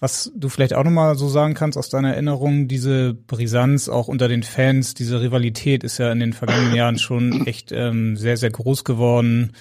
[0.00, 4.28] was du vielleicht auch nochmal so sagen kannst aus deiner Erinnerung, diese Brisanz auch unter
[4.28, 8.50] den Fans, diese Rivalität ist ja in den vergangenen Jahren schon echt ähm, sehr, sehr
[8.50, 9.52] groß geworden.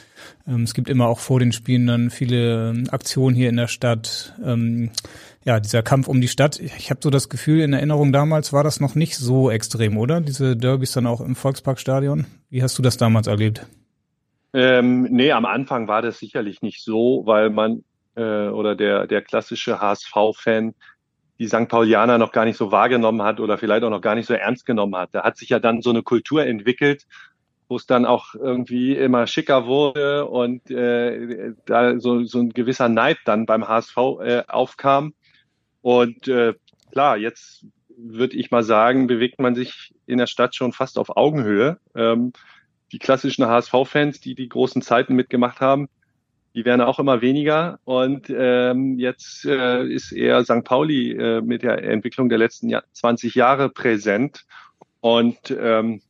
[0.46, 3.70] Ähm, es gibt immer auch vor den Spielen dann viele ähm, Aktionen hier in der
[3.70, 4.34] Stadt.
[4.44, 4.92] Ähm,
[5.46, 6.60] ja, dieser Kampf um die Stadt.
[6.60, 10.20] Ich habe so das Gefühl, in Erinnerung damals war das noch nicht so extrem, oder?
[10.20, 12.26] Diese Derbys dann auch im Volksparkstadion.
[12.50, 13.66] Wie hast du das damals erlebt?
[14.54, 17.84] Ähm, nee, am Anfang war das sicherlich nicht so, weil man
[18.16, 20.74] äh, oder der, der klassische HSV-Fan
[21.40, 21.68] die St.
[21.68, 24.66] Paulianer noch gar nicht so wahrgenommen hat oder vielleicht auch noch gar nicht so ernst
[24.66, 25.10] genommen hat.
[25.14, 27.06] Da hat sich ja dann so eine Kultur entwickelt,
[27.68, 32.88] wo es dann auch irgendwie immer schicker wurde und äh, da so, so ein gewisser
[32.88, 35.14] Neid dann beim HSV äh, aufkam.
[35.82, 36.54] Und äh,
[36.92, 37.66] klar, jetzt
[37.98, 41.80] würde ich mal sagen, bewegt man sich in der Stadt schon fast auf Augenhöhe.
[41.96, 42.34] Ähm,
[42.92, 45.90] die klassischen HSV-Fans, die die großen Zeiten mitgemacht haben,
[46.56, 47.80] die werden auch immer weniger.
[47.84, 50.64] Und ähm, jetzt äh, ist eher St.
[50.64, 54.46] Pauli äh, mit der Entwicklung der letzten Jahr 20 Jahre präsent.
[55.02, 56.02] Und ähm,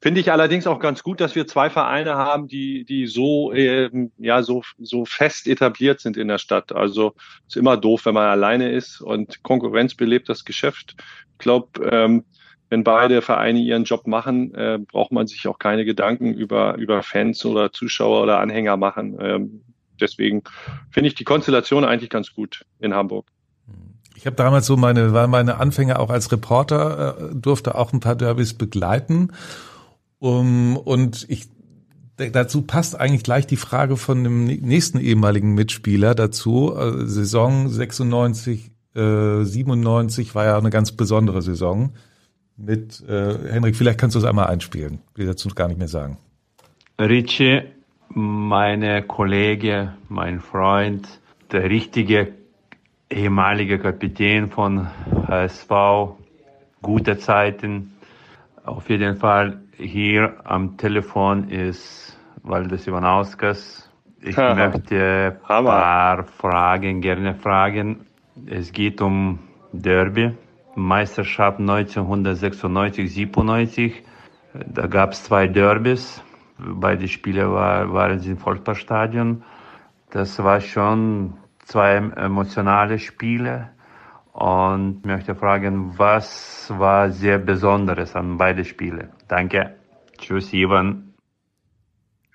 [0.00, 4.12] finde ich allerdings auch ganz gut, dass wir zwei Vereine haben, die die so ähm,
[4.18, 6.72] ja so so fest etabliert sind in der Stadt.
[6.72, 7.14] Also
[7.46, 10.96] ist immer doof, wenn man alleine ist und Konkurrenz belebt das Geschäft.
[11.32, 12.24] Ich glaube, ähm,
[12.70, 17.02] wenn beide Vereine ihren Job machen, äh, braucht man sich auch keine Gedanken über, über
[17.02, 19.16] Fans oder Zuschauer oder Anhänger machen.
[19.20, 19.60] Ähm,
[20.00, 20.42] deswegen
[20.90, 23.26] finde ich die Konstellation eigentlich ganz gut in Hamburg.
[24.16, 28.00] Ich habe damals so meine, war meine Anfänge auch als Reporter, äh, durfte auch ein
[28.00, 29.32] paar Derbys begleiten.
[30.20, 31.48] Um, und ich
[32.16, 36.74] dazu passt eigentlich gleich die Frage von dem nächsten ehemaligen Mitspieler dazu.
[36.74, 41.92] Also Saison 96, äh, 97 war ja eine ganz besondere Saison
[42.58, 45.00] mit äh, Henrik, vielleicht kannst du es einmal einspielen.
[45.12, 46.18] Ich will dazu gar nicht mehr sagen.
[46.98, 47.62] Richie,
[48.08, 51.20] meine Kollege, mein Freund,
[51.52, 52.34] der richtige
[53.10, 54.88] ehemalige Kapitän von
[55.28, 55.70] HSV,
[56.82, 57.92] gute Zeiten.
[58.64, 63.88] Auf jeden Fall hier am Telefon ist Waldes Ivanauskas.
[64.20, 68.00] Ich möchte ein paar Fragen gerne fragen.
[68.46, 69.38] Es geht um
[69.72, 70.32] Derby.
[70.78, 74.02] Meisterschaft 1996, 97.
[74.54, 76.22] Da gab es zwei Derbys.
[76.58, 79.42] Beide Spiele war, waren im Volksparkstadion.
[80.10, 83.70] Das war schon zwei emotionale Spiele.
[84.32, 89.10] Und möchte fragen, was war sehr Besonderes an beide Spiele?
[89.26, 89.74] Danke.
[90.16, 91.08] Tschüss, Ivan.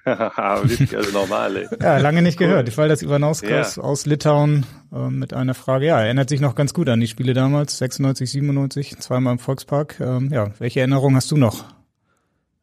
[0.05, 1.67] also normal, ey.
[1.81, 2.67] Ja, lange nicht gehört.
[2.67, 3.83] Ich fall das Ivanauskas ja.
[3.83, 5.87] aus Litauen äh, mit einer Frage.
[5.87, 9.99] Ja, erinnert sich noch ganz gut an die Spiele damals, 96, 97, zweimal im Volkspark.
[9.99, 11.65] Ähm, ja, welche Erinnerungen hast du noch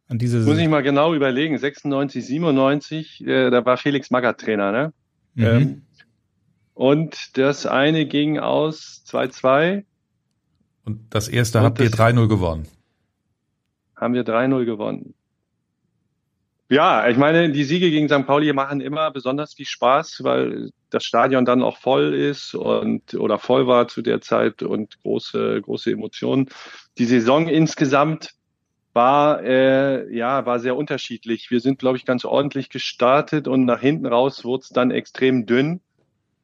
[0.09, 1.57] an diese Muss ich mal genau überlegen.
[1.57, 4.93] 96, 97, äh, da war Felix Magath Trainer, ne?
[5.35, 5.45] Mhm.
[5.45, 5.83] Ähm,
[6.75, 9.85] und das eine ging aus 2-2.
[10.85, 12.66] Und das erste und habt ihr 3-0 gewonnen.
[13.95, 15.14] Haben wir 3-0 gewonnen.
[16.69, 18.27] Ja, ich meine, die Siege gegen St.
[18.27, 23.38] Pauli machen immer besonders viel Spaß, weil das Stadion dann auch voll ist und oder
[23.38, 26.48] voll war zu der Zeit und große große Emotionen.
[26.98, 28.31] Die Saison insgesamt
[28.92, 31.50] war äh, ja war sehr unterschiedlich.
[31.50, 35.46] Wir sind, glaube ich, ganz ordentlich gestartet und nach hinten raus wurde es dann extrem
[35.46, 35.81] dünn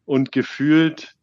[0.05, 1.17] und gefühlt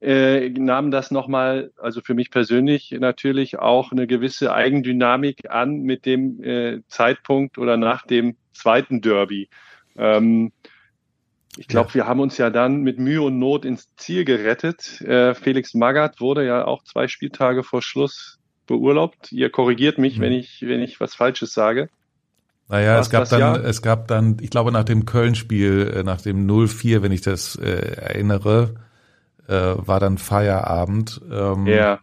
[0.00, 6.06] äh, nahm das nochmal, also für mich persönlich natürlich auch eine gewisse Eigendynamik an mit
[6.06, 9.48] dem äh, Zeitpunkt oder nach dem zweiten Derby,
[9.96, 10.52] Ähm,
[11.58, 11.94] ich glaube, ja.
[11.96, 15.00] wir haben uns ja dann mit Mühe und Not ins Ziel gerettet.
[15.00, 19.32] Äh, Felix Magath wurde ja auch zwei Spieltage vor Schluss beurlaubt.
[19.32, 20.22] Ihr korrigiert mich, mhm.
[20.22, 21.88] wenn ich, wenn ich was Falsches sage.
[22.68, 23.64] Naja, es gab dann, Jahr?
[23.64, 27.56] es gab dann, ich glaube, nach dem Köln-Spiel, äh, nach dem 0-4, wenn ich das
[27.56, 28.74] äh, erinnere,
[29.48, 31.20] äh, war dann Feierabend.
[31.30, 32.00] Ähm, ja.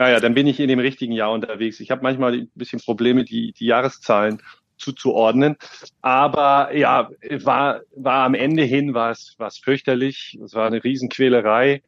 [0.00, 1.78] Ja, ja, dann bin ich in dem richtigen Jahr unterwegs.
[1.78, 4.42] Ich habe manchmal ein bisschen Probleme, die, die Jahreszahlen
[4.84, 5.56] zuzuordnen.
[6.02, 7.10] Aber ja,
[7.42, 10.38] war, war am Ende hin, war es, war es fürchterlich.
[10.44, 11.82] Es war eine Riesenquälerei.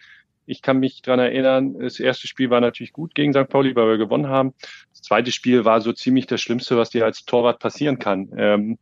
[0.47, 3.49] Ich kann mich dran erinnern, das erste Spiel war natürlich gut gegen St.
[3.49, 4.55] Pauli, weil wir gewonnen haben.
[4.93, 8.31] Das zweite Spiel war so ziemlich das Schlimmste, was dir als Torwart passieren kann.
[8.37, 8.79] Ähm,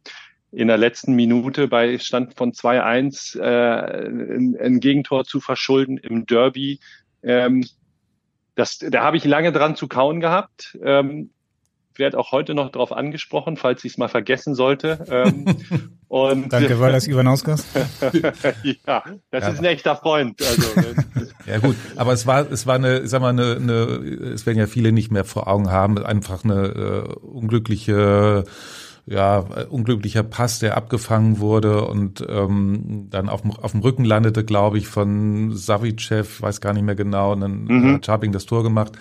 [0.53, 6.27] in der letzten Minute bei Stand von 2-1 äh, ein, ein, Gegentor zu verschulden im
[6.27, 6.79] Derby.
[7.23, 7.67] Ähm,
[8.55, 10.79] das, da habe ich lange dran zu kauen gehabt.
[10.83, 11.31] Ähm,
[11.99, 15.05] werde auch heute noch darauf angesprochen, falls ich es mal vergessen sollte.
[15.09, 15.57] Ähm,
[16.09, 17.67] und Danke, weil das Ivanauskas.
[18.87, 19.51] ja, das ja.
[19.51, 20.41] ist ein echter Freund.
[20.43, 20.69] Also,
[21.47, 23.73] ja gut, aber es war, es war eine, sag mal, eine, eine,
[24.35, 28.45] es werden ja viele nicht mehr vor Augen haben, einfach eine äh, unglückliche
[29.07, 34.45] ja, unglücklicher Pass, der abgefangen wurde und ähm, dann auf dem, auf dem Rücken landete,
[34.45, 37.95] glaube ich, von Savicev, weiß gar nicht mehr genau, und dann mhm.
[37.95, 38.93] hat Scharping das Tor gemacht.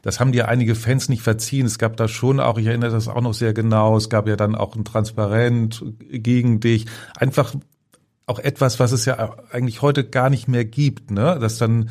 [0.00, 1.66] Das haben dir einige Fans nicht verziehen.
[1.66, 4.36] Es gab da schon auch, ich erinnere das auch noch sehr genau, es gab ja
[4.36, 6.86] dann auch ein Transparent gegen dich.
[7.18, 7.54] Einfach
[8.24, 11.38] auch etwas, was es ja eigentlich heute gar nicht mehr gibt, ne?
[11.38, 11.90] Dass dann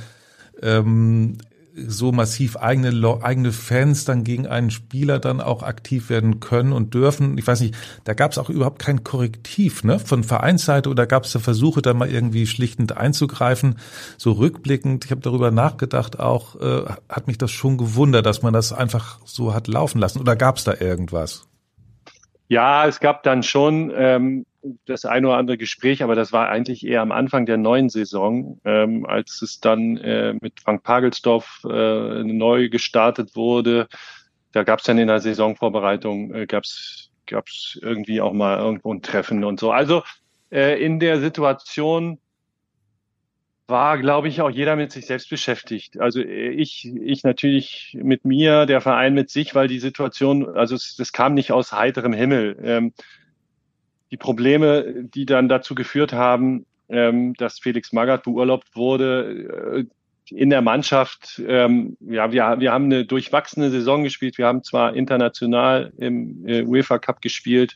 [0.62, 1.38] ähm,
[1.76, 6.94] so massiv eigene, eigene Fans dann gegen einen Spieler dann auch aktiv werden können und
[6.94, 7.38] dürfen.
[7.38, 10.00] Ich weiß nicht, da gab es auch überhaupt kein Korrektiv ne?
[10.00, 13.76] von Vereinsseite oder gab es da Versuche, da mal irgendwie schlichtend einzugreifen.
[14.18, 18.54] So rückblickend, ich habe darüber nachgedacht, auch äh, hat mich das schon gewundert, dass man
[18.54, 20.20] das einfach so hat laufen lassen.
[20.20, 21.50] Oder gab es da irgendwas?
[22.50, 24.46] Ja, es gab dann schon ähm,
[24.86, 28.60] das eine oder andere Gespräch, aber das war eigentlich eher am Anfang der neuen Saison,
[28.66, 33.88] ähm, als es dann äh, mit Frank Pagelsdorf äh, neu gestartet wurde.
[34.52, 39.04] Da gab es dann in der Saisonvorbereitung, äh, gab es irgendwie auch mal irgendwo ein
[39.04, 39.72] Treffen und so.
[39.72, 40.02] Also
[40.52, 42.18] äh, in der Situation
[43.70, 46.00] war, glaube ich, auch jeder mit sich selbst beschäftigt.
[46.00, 50.76] Also äh, ich, ich natürlich mit mir, der Verein mit sich, weil die Situation, also
[50.76, 52.58] es, das kam nicht aus heiterem Himmel.
[52.64, 52.94] Ähm,
[54.12, 59.86] die Probleme, die dann dazu geführt haben, ähm, dass Felix Magath beurlaubt wurde, äh,
[60.32, 64.38] in der Mannschaft, ähm, ja, wir, wir haben eine durchwachsene Saison gespielt.
[64.38, 67.76] Wir haben zwar international im äh, UEFA Cup gespielt,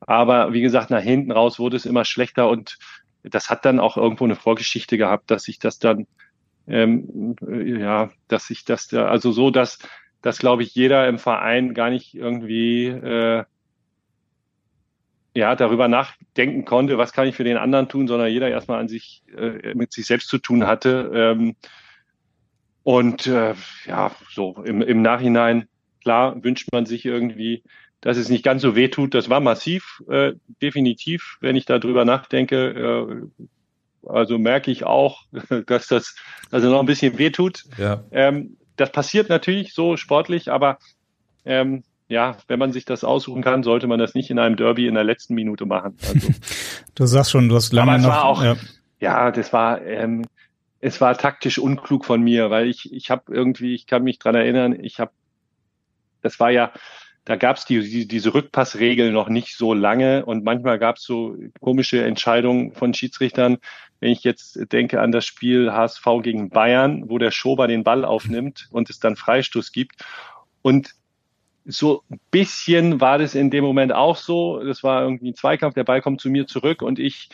[0.00, 2.78] aber wie gesagt, nach hinten raus wurde es immer schlechter und
[3.24, 6.06] das hat dann auch irgendwo eine Vorgeschichte gehabt, dass sich das dann,
[6.68, 9.78] ähm, ja, dass sich das da, also so, dass,
[10.22, 13.44] dass glaube ich jeder im Verein gar nicht irgendwie äh,
[15.36, 18.88] ja, darüber nachdenken konnte, was kann ich für den anderen tun, sondern jeder erstmal an
[18.88, 21.10] sich, äh, mit sich selbst zu tun hatte.
[21.12, 21.56] Ähm,
[22.84, 23.54] und äh,
[23.86, 25.66] ja, so im, im Nachhinein,
[26.02, 27.64] klar, wünscht man sich irgendwie,
[28.04, 29.14] dass es nicht ganz so weh tut.
[29.14, 33.30] Das war massiv, äh, definitiv, wenn ich darüber nachdenke.
[33.32, 35.22] Äh, also merke ich auch,
[35.66, 36.14] dass das
[36.50, 37.64] also noch ein bisschen weh tut.
[37.78, 38.04] Ja.
[38.12, 40.78] Ähm, das passiert natürlich so sportlich, aber
[41.46, 44.86] ähm, ja, wenn man sich das aussuchen kann, sollte man das nicht in einem Derby
[44.86, 45.96] in der letzten Minute machen.
[46.06, 46.28] Also,
[46.94, 48.10] du sagst schon, du hast lange aber es noch.
[48.10, 48.56] War auch, ja.
[49.00, 50.26] ja, das war, ähm,
[50.80, 54.34] es war taktisch unklug von mir, weil ich, ich habe irgendwie, ich kann mich dran
[54.34, 55.12] erinnern, ich habe,
[56.20, 56.70] das war ja,
[57.24, 61.04] da gab es die, die, diese Rückpassregel noch nicht so lange und manchmal gab es
[61.04, 63.58] so komische Entscheidungen von Schiedsrichtern.
[64.00, 68.04] Wenn ich jetzt denke an das Spiel HSV gegen Bayern, wo der Schober den Ball
[68.04, 70.04] aufnimmt und es dann Freistoß gibt.
[70.60, 70.94] Und
[71.64, 74.62] so ein bisschen war das in dem Moment auch so.
[74.62, 77.30] Das war irgendwie ein Zweikampf, der Ball kommt zu mir zurück und ich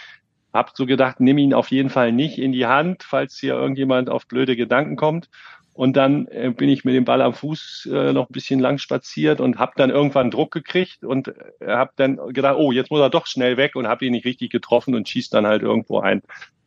[0.53, 4.11] habe so gedacht, nimm ihn auf jeden Fall nicht in die Hand, falls hier irgendjemand
[4.11, 5.29] auf blöde Gedanken kommt.
[5.73, 8.79] Und dann äh, bin ich mit dem Ball am Fuß äh, noch ein bisschen lang
[8.79, 13.01] spaziert und habe dann irgendwann Druck gekriegt und äh, habe dann gedacht, oh, jetzt muss
[13.01, 16.01] er doch schnell weg und habe ihn nicht richtig getroffen und schießt dann halt irgendwo
[16.01, 16.23] ein,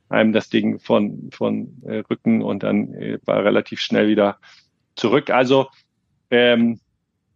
[0.10, 4.38] einem das Ding von, von äh, Rücken und dann äh, war relativ schnell wieder
[4.96, 5.30] zurück.
[5.30, 5.68] Also
[6.32, 6.80] ähm,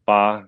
[0.06, 0.48] war,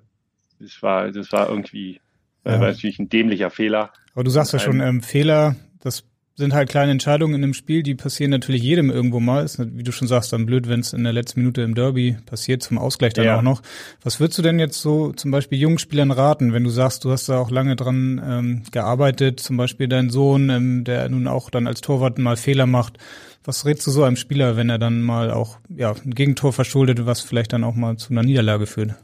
[0.59, 1.99] das war, das war irgendwie,
[2.43, 2.59] äh, ja.
[2.59, 3.91] war natürlich ein dämlicher Fehler.
[4.13, 6.08] Aber du sagst ja schon, ähm, Fehler, das
[6.39, 9.43] sind halt kleine Entscheidungen in einem Spiel, die passieren natürlich jedem irgendwo mal.
[9.43, 12.17] Ist, wie du schon sagst, dann blöd, wenn es in der letzten Minute im Derby
[12.25, 13.37] passiert, zum Ausgleich dann ja.
[13.37, 13.61] auch noch.
[14.01, 17.11] Was würdest du denn jetzt so zum Beispiel jungen Spielern raten, wenn du sagst, du
[17.11, 21.49] hast da auch lange dran ähm, gearbeitet, zum Beispiel dein Sohn, ähm, der nun auch
[21.49, 22.97] dann als Torwart mal Fehler macht.
[23.43, 27.05] Was rätst du so einem Spieler, wenn er dann mal auch ja, ein Gegentor verschuldet,
[27.05, 28.95] was vielleicht dann auch mal zu einer Niederlage führt?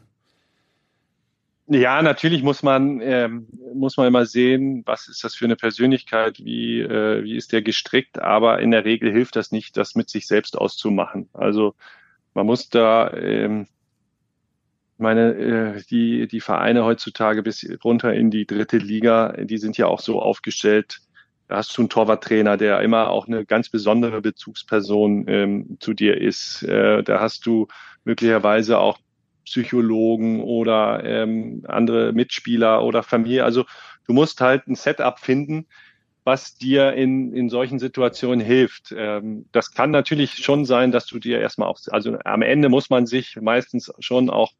[1.67, 6.39] Ja, natürlich muss man, ähm, muss man immer sehen, was ist das für eine Persönlichkeit,
[6.39, 10.09] wie, äh, wie ist der gestrickt, aber in der Regel hilft das nicht, das mit
[10.09, 11.27] sich selbst auszumachen.
[11.33, 11.73] Also
[12.35, 13.67] man muss da, ähm,
[14.97, 15.33] meine,
[15.77, 19.99] äh, die, die Vereine heutzutage bis runter in die dritte Liga, die sind ja auch
[19.99, 21.01] so aufgestellt,
[21.47, 26.19] da hast du einen Torwarttrainer, der immer auch eine ganz besondere Bezugsperson ähm, zu dir
[26.19, 26.63] ist.
[26.63, 27.67] Äh, da hast du
[28.03, 28.99] möglicherweise auch
[29.45, 33.43] Psychologen oder ähm, andere Mitspieler oder Familie.
[33.43, 33.65] Also
[34.07, 35.67] du musst halt ein Setup finden,
[36.23, 38.93] was dir in, in solchen Situationen hilft.
[38.97, 42.89] Ähm, das kann natürlich schon sein, dass du dir erstmal auch, also am Ende muss
[42.89, 44.51] man sich meistens schon auch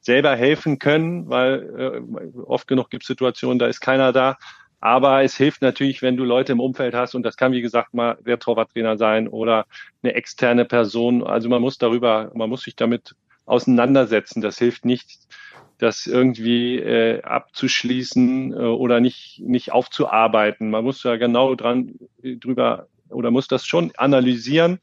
[0.00, 2.04] selber helfen können, weil
[2.34, 4.38] äh, oft genug gibt es Situationen, da ist keiner da.
[4.80, 7.92] Aber es hilft natürlich, wenn du Leute im Umfeld hast und das kann, wie gesagt,
[7.92, 9.66] mal der Torwarttrainer sein oder
[10.02, 11.22] eine externe Person.
[11.22, 13.14] Also man muss darüber, man muss sich damit
[13.50, 14.40] auseinandersetzen.
[14.40, 15.18] Das hilft nicht,
[15.78, 20.70] das irgendwie äh, abzuschließen äh, oder nicht, nicht aufzuarbeiten.
[20.70, 24.78] Man muss ja genau dran äh, drüber oder muss das schon analysieren.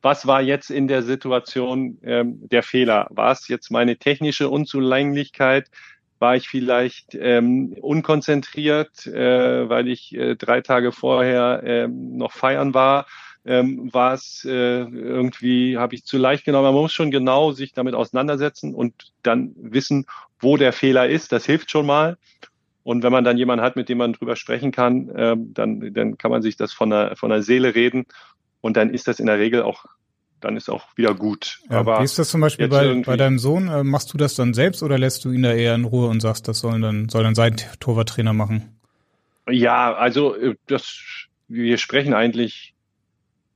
[0.00, 3.08] Was war jetzt in der Situation ähm, der Fehler?
[3.10, 5.70] War es jetzt meine technische Unzulänglichkeit?
[6.20, 12.74] War ich vielleicht ähm, unkonzentriert, äh, weil ich äh, drei Tage vorher äh, noch feiern
[12.74, 13.06] war?
[13.48, 16.66] Ähm, war es äh, irgendwie, habe ich zu leicht genommen.
[16.66, 20.04] Man muss schon genau sich damit auseinandersetzen und dann wissen,
[20.38, 21.32] wo der Fehler ist.
[21.32, 22.18] Das hilft schon mal.
[22.84, 26.18] Und wenn man dann jemanden hat, mit dem man drüber sprechen kann, ähm, dann, dann
[26.18, 28.04] kann man sich das von der, von der Seele reden.
[28.60, 29.86] Und dann ist das in der Regel auch,
[30.40, 31.60] dann ist auch wieder gut.
[31.70, 33.68] Ja, Aber wie ist das zum Beispiel bei, bei deinem Sohn?
[33.68, 36.20] Äh, machst du das dann selbst oder lässt du ihn da eher in Ruhe und
[36.20, 38.78] sagst, das sollen dann, soll dann sein Torwarttrainer machen?
[39.48, 42.74] Ja, also äh, das, wir sprechen eigentlich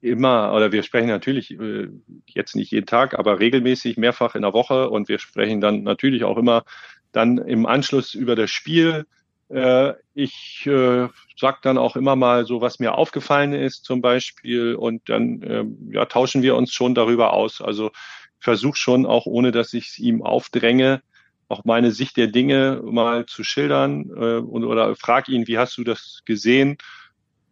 [0.02, 1.88] immer, oder wir sprechen natürlich äh,
[2.26, 6.24] jetzt nicht jeden Tag, aber regelmäßig mehrfach in der Woche und wir sprechen dann natürlich
[6.24, 6.64] auch immer
[7.12, 9.06] dann im Anschluss über das Spiel.
[9.48, 14.74] Äh, ich äh, sag dann auch immer mal so, was mir aufgefallen ist zum Beispiel
[14.74, 17.60] und dann äh, ja, tauschen wir uns schon darüber aus.
[17.60, 17.92] Also
[18.40, 21.02] versuche schon auch, ohne dass ich es ihm aufdränge,
[21.48, 25.76] auch meine Sicht der Dinge mal zu schildern äh, und, oder frag ihn, wie hast
[25.78, 26.78] du das gesehen?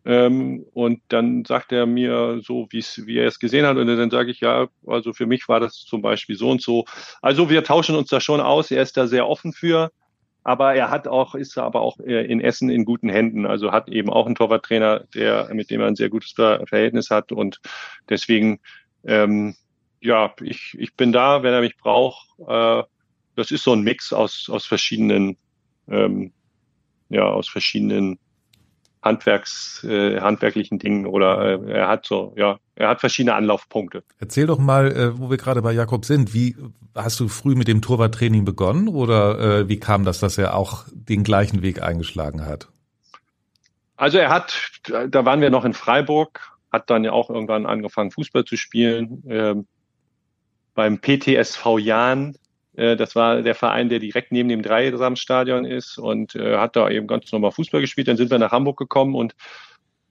[0.05, 3.77] Ähm, und dann sagt er mir so, wie er es gesehen hat.
[3.77, 6.85] Und dann sage ich, ja, also für mich war das zum Beispiel so und so.
[7.21, 8.71] Also wir tauschen uns da schon aus.
[8.71, 9.91] Er ist da sehr offen für.
[10.43, 13.45] Aber er hat auch, ist aber auch äh, in Essen in guten Händen.
[13.45, 17.31] Also hat eben auch einen Torwarttrainer, der, mit dem er ein sehr gutes Verhältnis hat.
[17.31, 17.61] Und
[18.09, 18.61] deswegen,
[19.05, 19.55] ähm,
[20.01, 22.27] ja, ich, ich bin da, wenn er mich braucht.
[22.49, 22.83] Äh,
[23.37, 25.37] das ist so ein Mix aus, aus verschiedenen,
[25.89, 26.33] ähm,
[27.11, 28.19] ja, aus verschiedenen
[29.03, 34.03] Handwerks, äh, handwerklichen Dingen oder äh, er hat so, ja, er hat verschiedene Anlaufpunkte.
[34.19, 36.35] Erzähl doch mal, äh, wo wir gerade bei Jakob sind.
[36.35, 36.57] Wie
[36.95, 40.85] hast du früh mit dem Torwarttraining begonnen oder äh, wie kam das, dass er auch
[40.93, 42.69] den gleichen Weg eingeschlagen hat?
[43.97, 44.71] Also er hat,
[45.09, 49.23] da waren wir noch in Freiburg, hat dann ja auch irgendwann angefangen Fußball zu spielen.
[49.29, 49.67] Ähm,
[50.75, 52.37] beim PTSV Jahn
[52.97, 57.07] das war der Verein, der direkt neben dem Dreisamstadion ist und äh, hat da eben
[57.07, 58.09] ganz normal Fußball gespielt.
[58.09, 59.35] Dann sind wir nach Hamburg gekommen und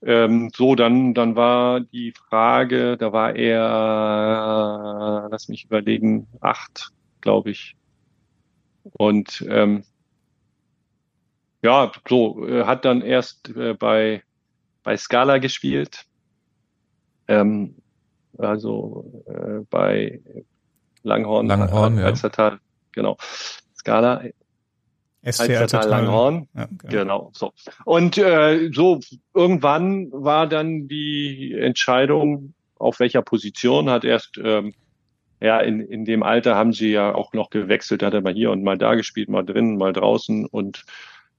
[0.02, 6.90] ähm, so, dann, dann war die Frage, da war er, lass mich überlegen, acht,
[7.20, 7.76] glaube ich.
[8.92, 9.84] Und ähm,
[11.62, 14.22] ja, so, äh, hat dann erst äh, bei,
[14.82, 16.06] bei Scala gespielt.
[17.28, 17.76] Ähm,
[18.38, 20.20] also äh, bei
[21.02, 22.04] Langhorn, Langhorn ja.
[22.04, 22.58] Alstertal,
[22.92, 23.16] genau.
[23.76, 24.22] Skala,
[25.24, 26.88] SC Alstertal Langhorn, ja, genau.
[26.90, 27.30] genau.
[27.32, 27.52] so.
[27.84, 29.00] Und äh, so
[29.34, 34.74] irgendwann war dann die Entscheidung, auf welcher Position hat erst ähm,
[35.42, 38.50] ja, in, in dem Alter haben sie ja auch noch gewechselt, hat er mal hier
[38.50, 40.84] und mal da gespielt, mal drinnen, mal draußen und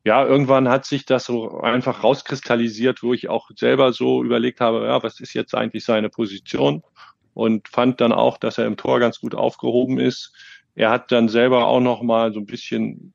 [0.03, 4.85] ja, irgendwann hat sich das so einfach rauskristallisiert, wo ich auch selber so überlegt habe,
[4.85, 6.81] ja, was ist jetzt eigentlich seine Position?
[7.33, 10.33] Und fand dann auch, dass er im Tor ganz gut aufgehoben ist.
[10.75, 13.13] Er hat dann selber auch noch mal so ein bisschen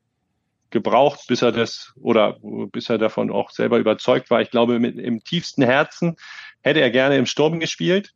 [0.69, 2.37] gebraucht, bis er das oder
[2.71, 4.41] bis er davon auch selber überzeugt war.
[4.41, 6.17] Ich glaube, mit im tiefsten Herzen
[6.61, 8.13] hätte er gerne im Sturm gespielt,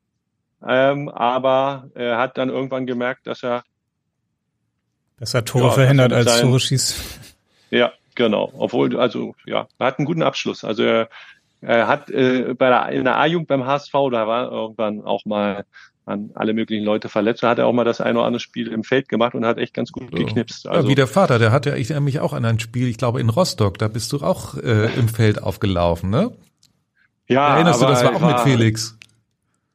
[0.67, 3.63] ähm, aber er hat dann irgendwann gemerkt, dass er
[5.17, 6.99] besser Tore ja, verhindert als Tore schießt.
[7.69, 8.51] Ja, genau.
[8.57, 10.63] Obwohl, also ja, er hat einen guten Abschluss.
[10.63, 11.09] Also er,
[11.61, 15.65] er hat äh, bei der in der A-Jugend beim HSV, da war irgendwann auch mal
[16.05, 17.43] an alle möglichen Leute verletzt.
[17.43, 19.57] Da hat er auch mal das ein oder andere Spiel im Feld gemacht und hat
[19.57, 20.67] echt ganz gut geknipst.
[20.67, 23.21] Also, ja, wie der Vater, der hatte ich mich auch an ein Spiel, ich glaube
[23.21, 26.31] in Rostock, da bist du auch äh, im Feld aufgelaufen, ne?
[27.27, 28.97] Ja, Erinnerst du, das war auch war, mit Felix?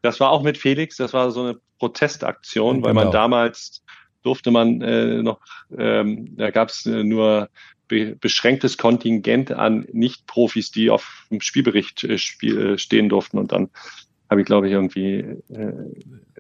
[0.03, 3.13] Das war auch mit Felix, das war so eine Protestaktion, weil man genau.
[3.13, 3.83] damals
[4.23, 5.41] durfte man äh, noch,
[5.77, 7.49] ähm, da gab es äh, nur
[7.89, 13.39] be beschränktes Kontingent an Nicht-Profis, die auf dem Spielbericht äh, spiel, äh, stehen durften.
[13.39, 13.71] Und dann
[14.29, 15.19] habe ich, glaube ich, irgendwie
[15.49, 15.73] äh,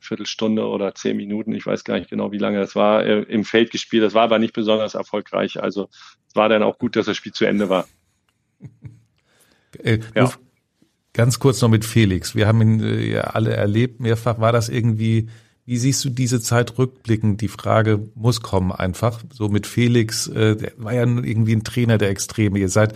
[0.00, 3.44] Viertelstunde oder zehn Minuten, ich weiß gar nicht genau, wie lange das war, äh, im
[3.44, 4.02] Feld gespielt.
[4.02, 5.62] Das war aber nicht besonders erfolgreich.
[5.62, 5.88] Also
[6.28, 7.86] es war dann auch gut, dass das Spiel zu Ende war.
[9.82, 10.32] Äh, ja.
[11.12, 12.34] Ganz kurz noch mit Felix.
[12.34, 14.38] Wir haben ihn äh, ja alle erlebt mehrfach.
[14.38, 15.28] War das irgendwie
[15.66, 17.40] wie siehst du diese Zeit rückblickend?
[17.40, 19.20] Die Frage muss kommen einfach.
[19.32, 22.60] So mit Felix, äh, der war ja irgendwie ein Trainer der Extreme.
[22.60, 22.94] Ihr seid,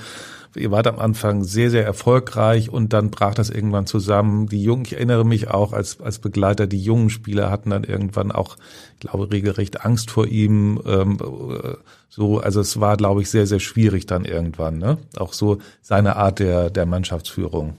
[0.56, 4.48] ihr wart am Anfang sehr, sehr erfolgreich und dann brach das irgendwann zusammen.
[4.48, 8.32] Die Jungen, ich erinnere mich auch als, als Begleiter, die jungen Spieler hatten dann irgendwann
[8.32, 8.56] auch,
[8.94, 10.80] ich glaube, regelrecht Angst vor ihm.
[10.86, 11.74] Ähm, äh,
[12.08, 14.98] so, also es war, glaube ich, sehr, sehr schwierig dann irgendwann, ne?
[15.16, 17.76] Auch so seine Art der, der Mannschaftsführung.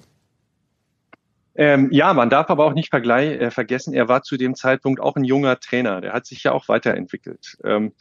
[1.53, 5.01] Ähm, ja, man darf aber auch nicht vergleich, äh, vergessen, er war zu dem Zeitpunkt
[5.01, 5.99] auch ein junger Trainer.
[5.99, 7.57] Der hat sich ja auch weiterentwickelt.
[7.63, 7.91] Ähm,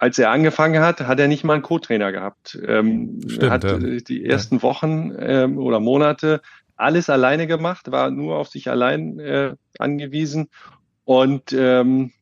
[0.00, 2.58] als er angefangen hat, hat er nicht mal einen Co-Trainer gehabt.
[2.66, 3.76] Ähm, Stimmt, er hat ja.
[3.76, 4.62] Äh, die ersten.
[4.62, 6.40] Wochen ähm, oder Monate
[6.76, 10.48] alles alleine gemacht, war nur auf sich allein äh, angewiesen
[11.04, 12.12] und ähm,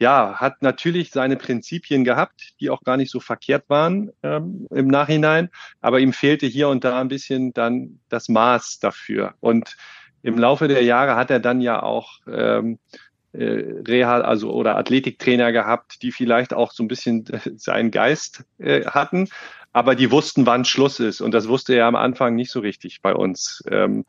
[0.00, 4.88] ja, hat natürlich seine Prinzipien gehabt, die auch gar nicht so verkehrt waren ähm, im
[4.88, 9.34] Nachhinein, aber ihm fehlte hier und da ein bisschen dann das Maß dafür.
[9.38, 9.76] Und
[10.22, 12.98] im Laufe der Jahre hat er dann ja auch ähm, äh,
[13.34, 17.24] Reha, also oder Athletiktrainer gehabt, die vielleicht auch so ein bisschen
[17.56, 19.28] seinen Geist äh, hatten,
[19.72, 21.20] aber die wussten, wann Schluss ist.
[21.20, 23.62] Und das wusste er am Anfang nicht so richtig bei uns.
[23.70, 24.04] Ähm,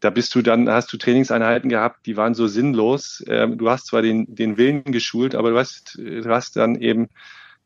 [0.00, 3.24] da bist du dann, hast du Trainingseinheiten gehabt, die waren so sinnlos.
[3.28, 7.08] Ähm, du hast zwar den, den Willen geschult, aber du hast, du hast dann eben,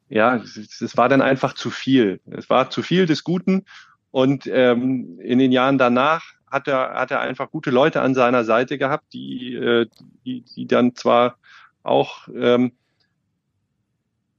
[0.09, 2.21] ja, es war dann einfach zu viel.
[2.31, 3.65] Es war zu viel des Guten.
[4.11, 8.45] Und ähm, in den Jahren danach hat er, hat er einfach gute Leute an seiner
[8.45, 9.87] Seite gehabt, die, äh,
[10.25, 11.37] die, die dann zwar
[11.83, 12.73] auch ähm,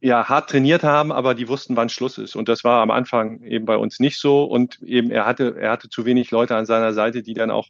[0.01, 2.35] ja hart trainiert haben, aber die wussten, wann Schluss ist.
[2.35, 4.43] Und das war am Anfang eben bei uns nicht so.
[4.43, 7.69] Und eben er hatte, er hatte zu wenig Leute an seiner Seite, die dann auch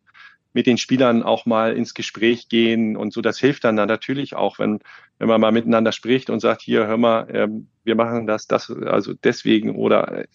[0.53, 3.21] mit den Spielern auch mal ins Gespräch gehen und so.
[3.21, 4.79] Das hilft dann, natürlich auch, wenn,
[5.17, 8.69] wenn man mal miteinander spricht und sagt, hier, hör mal, ähm, wir machen das, das,
[8.69, 10.27] also deswegen oder äh,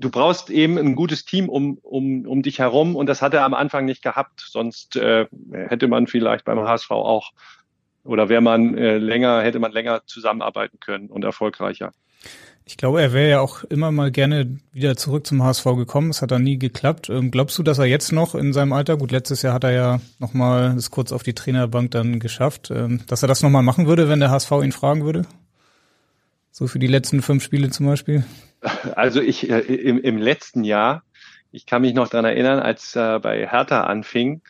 [0.00, 3.44] du brauchst eben ein gutes Team um, um, um dich herum und das hat er
[3.44, 4.40] am Anfang nicht gehabt.
[4.40, 7.32] Sonst äh, hätte man vielleicht beim HSV auch
[8.02, 11.92] oder wäre man äh, länger, hätte man länger zusammenarbeiten können und erfolgreicher.
[12.64, 16.10] Ich glaube, er wäre ja auch immer mal gerne wieder zurück zum HSV gekommen.
[16.10, 17.10] Es hat dann nie geklappt.
[17.10, 19.72] Ähm, glaubst du, dass er jetzt noch in seinem Alter, gut, letztes Jahr hat er
[19.72, 23.86] ja nochmal das kurz auf die Trainerbank dann geschafft, ähm, dass er das nochmal machen
[23.86, 25.26] würde, wenn der HSV ihn fragen würde?
[26.50, 28.24] So für die letzten fünf Spiele zum Beispiel?
[28.94, 31.02] Also ich äh, im, im letzten Jahr,
[31.50, 34.42] ich kann mich noch dran erinnern, als er bei Hertha anfing,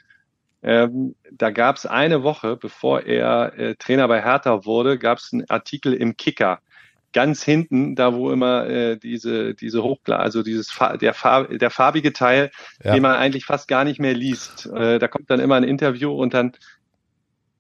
[0.63, 5.33] ähm, da gab es eine Woche, bevor er äh, Trainer bei Hertha wurde, gab es
[5.33, 6.61] einen Artikel im Kicker.
[7.13, 12.13] Ganz hinten, da wo immer äh, diese diese Hochkla also dieses der, Farb, der farbige
[12.13, 12.51] Teil,
[12.85, 12.93] ja.
[12.93, 14.67] den man eigentlich fast gar nicht mehr liest.
[14.67, 16.53] Äh, da kommt dann immer ein Interview und dann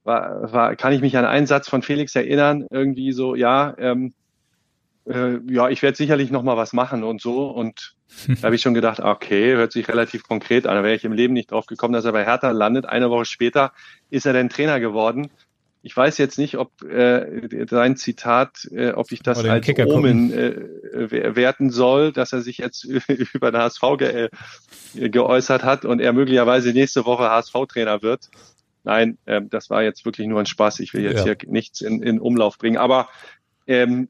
[0.04, 4.14] war, war, kann ich mich an einen Satz von Felix erinnern, irgendwie so, ja, ähm,
[5.06, 7.48] äh, ja, ich werde sicherlich noch mal was machen und so.
[7.48, 7.94] Und
[8.28, 10.76] da habe ich schon gedacht, okay, hört sich relativ konkret an.
[10.76, 12.86] Da wäre ich im Leben nicht drauf gekommen, dass er bei Hertha landet.
[12.86, 13.72] Eine Woche später
[14.10, 15.30] ist er dann Trainer geworden.
[15.82, 20.30] Ich weiß jetzt nicht, ob äh, sein Zitat, äh, ob ich das als Kicker Omen
[20.30, 22.84] äh, werten soll, dass er sich jetzt
[23.34, 24.28] über den HSV ge
[24.94, 28.28] äh, geäußert hat und er möglicherweise nächste Woche HSV-Trainer wird.
[28.84, 30.80] Nein, ähm, das war jetzt wirklich nur ein Spaß.
[30.80, 31.34] Ich will jetzt ja.
[31.34, 32.76] hier nichts in, in Umlauf bringen.
[32.76, 33.08] Aber
[33.66, 34.08] ähm,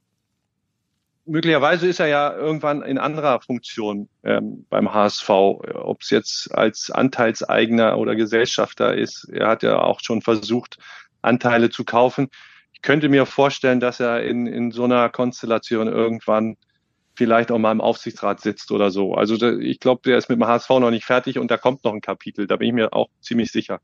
[1.26, 6.90] möglicherweise ist er ja irgendwann in anderer Funktion ähm, beim HSV, ob es jetzt als
[6.90, 9.28] Anteilseigner oder Gesellschafter ist.
[9.32, 10.78] Er hat ja auch schon versucht,
[11.22, 12.28] Anteile zu kaufen.
[12.72, 16.56] Ich könnte mir vorstellen, dass er in, in so einer Konstellation irgendwann
[17.14, 19.14] vielleicht auch mal im Aufsichtsrat sitzt oder so.
[19.14, 21.92] Also ich glaube, der ist mit dem HSV noch nicht fertig und da kommt noch
[21.92, 22.46] ein Kapitel.
[22.46, 23.80] Da bin ich mir auch ziemlich sicher.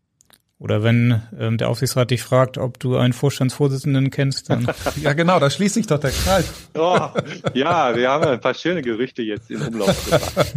[0.59, 4.67] Oder wenn ähm, der Aufsichtsrat dich fragt, ob du einen Vorstandsvorsitzenden kennst, dann.
[5.03, 6.51] ja, genau, da schließt sich doch der Kreis.
[6.75, 6.99] oh,
[7.53, 10.55] ja, wir haben ein paar schöne Gerüchte jetzt in Umlauf gebracht.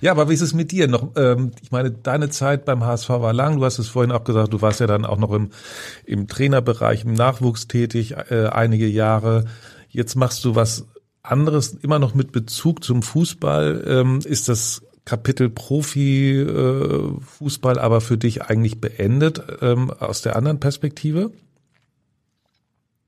[0.00, 1.10] ja, aber wie ist es mit dir noch?
[1.16, 3.58] Ähm, ich meine, deine Zeit beim HSV war lang.
[3.58, 5.50] Du hast es vorhin auch gesagt, du warst ja dann auch noch im,
[6.06, 9.44] im Trainerbereich, im Nachwuchs tätig, äh, einige Jahre.
[9.90, 10.86] Jetzt machst du was
[11.22, 13.84] anderes, immer noch mit Bezug zum Fußball.
[13.86, 21.32] Ähm, ist das Kapitel Profi-Fußball aber für dich eigentlich beendet ähm, aus der anderen Perspektive?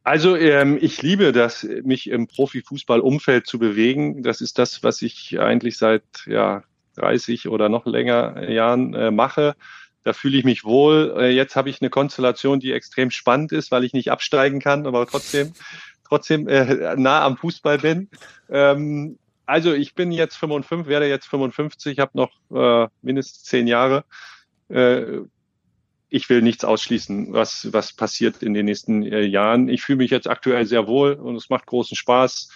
[0.03, 4.23] Also ähm, ich liebe das, mich im Profifußball-Umfeld zu bewegen.
[4.23, 6.65] Das ist das, was ich eigentlich seit ja,
[6.97, 9.55] 30 oder noch länger Jahren äh, mache.
[10.03, 11.15] Da fühle ich mich wohl.
[11.19, 14.87] Äh, jetzt habe ich eine Konstellation, die extrem spannend ist, weil ich nicht absteigen kann,
[14.87, 15.55] aber trotzdem
[16.07, 18.09] trotzdem äh, nah am Fußball bin.
[18.49, 24.05] Ähm, also ich bin jetzt 55, werde jetzt 55, habe noch äh, mindestens zehn Jahre.
[24.69, 25.21] Äh,
[26.09, 29.69] ich will nichts ausschließen, was, was passiert in den nächsten äh, Jahren.
[29.69, 32.51] Ich fühle mich jetzt aktuell sehr wohl und es macht großen Spaß.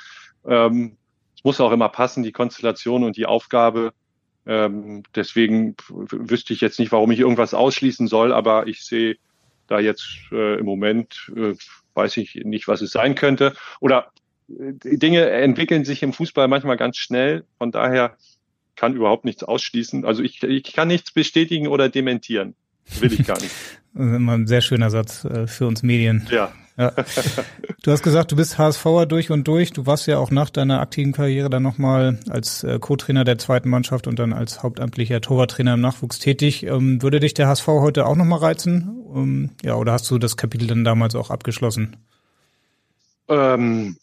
[0.47, 0.97] Ähm,
[1.37, 3.93] es muss auch immer passen, die Konstellation und die Aufgabe.
[4.47, 9.17] Ähm, deswegen wüsste ich jetzt nicht, warum ich irgendwas ausschließen soll, aber ich sehe
[9.67, 11.55] da jetzt äh, im Moment, äh,
[11.95, 13.55] weiß ich nicht, was es sein könnte.
[13.81, 14.13] Oder
[14.49, 17.45] äh, Dinge entwickeln sich im Fußball manchmal ganz schnell.
[17.59, 18.17] Von daher
[18.77, 20.05] kann überhaupt nichts ausschließen.
[20.05, 22.55] Also ich, ich kann nichts bestätigen oder dementieren.
[23.01, 23.55] Will ich gar nicht.
[23.95, 26.27] Immer ein sehr schöner Satz äh, für uns Medien.
[26.31, 26.53] Ja.
[26.77, 26.93] ja.
[27.83, 29.73] Du hast gesagt, du bist HSVer durch und durch.
[29.73, 33.69] Du warst ja auch nach deiner aktiven Karriere dann nochmal als äh, Co-Trainer der zweiten
[33.69, 36.65] Mannschaft und dann als hauptamtlicher Torwarttrainer im Nachwuchs tätig.
[36.65, 39.05] Ähm, würde dich der HSV heute auch nochmal reizen?
[39.15, 41.97] Ähm, ja, oder hast du das Kapitel dann damals auch abgeschlossen?
[43.29, 43.97] Ähm,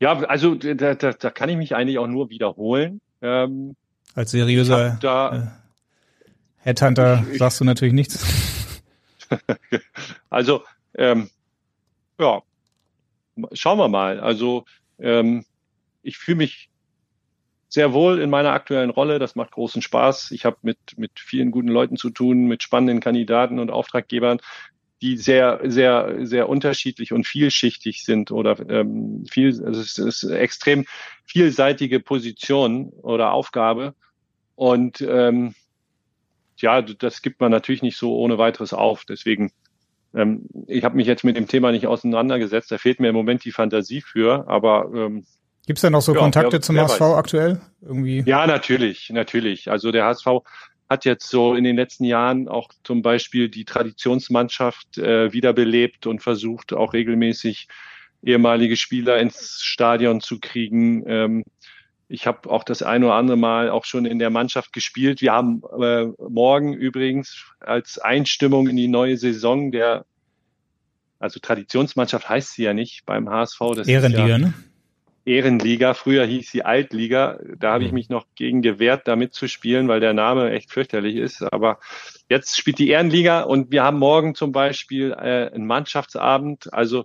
[0.00, 3.00] ja, also da, da, da kann ich mich eigentlich auch nur wiederholen.
[3.22, 3.76] Ähm,
[4.14, 5.46] als seriöser da, äh,
[6.58, 8.24] Headhunter ich, sagst du natürlich nichts.
[10.30, 10.62] also,
[10.94, 11.30] ähm,
[12.18, 12.42] ja,
[13.52, 14.20] schauen wir mal.
[14.20, 14.64] Also,
[14.98, 15.44] ähm,
[16.02, 16.70] ich fühle mich
[17.68, 19.18] sehr wohl in meiner aktuellen Rolle.
[19.18, 20.30] Das macht großen Spaß.
[20.30, 24.38] Ich habe mit, mit vielen guten Leuten zu tun, mit spannenden Kandidaten und Auftraggebern,
[25.02, 30.86] die sehr, sehr, sehr unterschiedlich und vielschichtig sind oder ähm, viel, also es ist extrem
[31.24, 33.94] vielseitige Position oder Aufgabe.
[34.54, 35.54] Und ähm,
[36.56, 39.04] ja, das gibt man natürlich nicht so ohne weiteres auf.
[39.04, 39.52] Deswegen,
[40.14, 42.72] ähm, ich habe mich jetzt mit dem Thema nicht auseinandergesetzt.
[42.72, 44.48] Da fehlt mir im Moment die Fantasie für.
[44.48, 45.26] Aber ähm,
[45.66, 47.14] Gibt es denn noch so ja, Kontakte wer, zum wer HSV weiß.
[47.14, 47.60] aktuell?
[47.82, 48.22] Irgendwie?
[48.24, 49.70] Ja, natürlich, natürlich.
[49.70, 50.26] Also der HSV
[50.88, 56.22] hat jetzt so in den letzten Jahren auch zum Beispiel die Traditionsmannschaft äh, wiederbelebt und
[56.22, 57.68] versucht auch regelmäßig
[58.22, 61.04] ehemalige Spieler ins Stadion zu kriegen.
[61.06, 61.44] Ähm,
[62.08, 65.20] ich habe auch das ein oder andere Mal auch schon in der Mannschaft gespielt.
[65.20, 70.04] Wir haben äh, morgen übrigens als Einstimmung in die neue Saison der,
[71.18, 73.58] also Traditionsmannschaft heißt sie ja nicht beim HSV.
[73.74, 74.54] Das Ehrenliga, ja ne?
[75.26, 75.92] Ehrenliga.
[75.94, 77.38] Früher hieß sie Altliga.
[77.58, 77.96] Da habe ich mhm.
[77.96, 81.42] mich noch gegen gewehrt, da mitzuspielen, weil der Name echt fürchterlich ist.
[81.42, 81.78] Aber
[82.28, 86.72] jetzt spielt die Ehrenliga und wir haben morgen zum Beispiel äh, einen Mannschaftsabend.
[86.72, 87.04] Also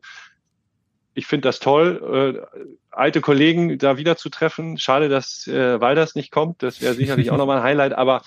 [1.14, 4.78] ich finde das toll, äh, alte Kollegen da wieder zu treffen.
[4.78, 6.64] Schade, dass äh, Walders nicht kommt.
[6.64, 8.22] Das wäre sicherlich auch nochmal ein Highlight, aber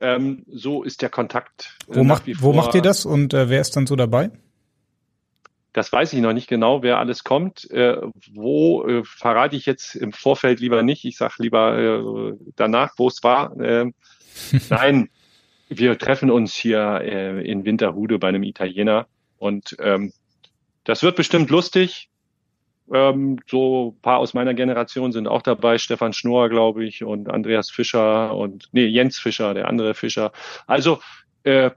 [0.00, 1.76] ähm, so ist der Kontakt.
[1.88, 4.30] Äh, wo, macht, wo macht ihr das und äh, wer ist dann so dabei?
[5.72, 7.70] Das weiß ich noch nicht genau, wer alles kommt.
[7.70, 7.96] Äh,
[8.32, 11.04] wo äh, verrate ich jetzt im Vorfeld lieber nicht.
[11.04, 13.58] Ich sage lieber äh, danach, wo es war.
[13.58, 13.90] Äh,
[14.70, 15.08] nein,
[15.68, 19.06] wir treffen uns hier äh, in Winterhude bei einem Italiener
[19.38, 20.12] und ähm,
[20.84, 22.08] das wird bestimmt lustig.
[22.92, 27.70] Ähm, so paar aus meiner Generation sind auch dabei, Stefan Schnorr, glaube ich, und Andreas
[27.70, 30.32] Fischer und nee, Jens Fischer, der andere Fischer.
[30.66, 31.00] Also
[31.44, 31.70] äh,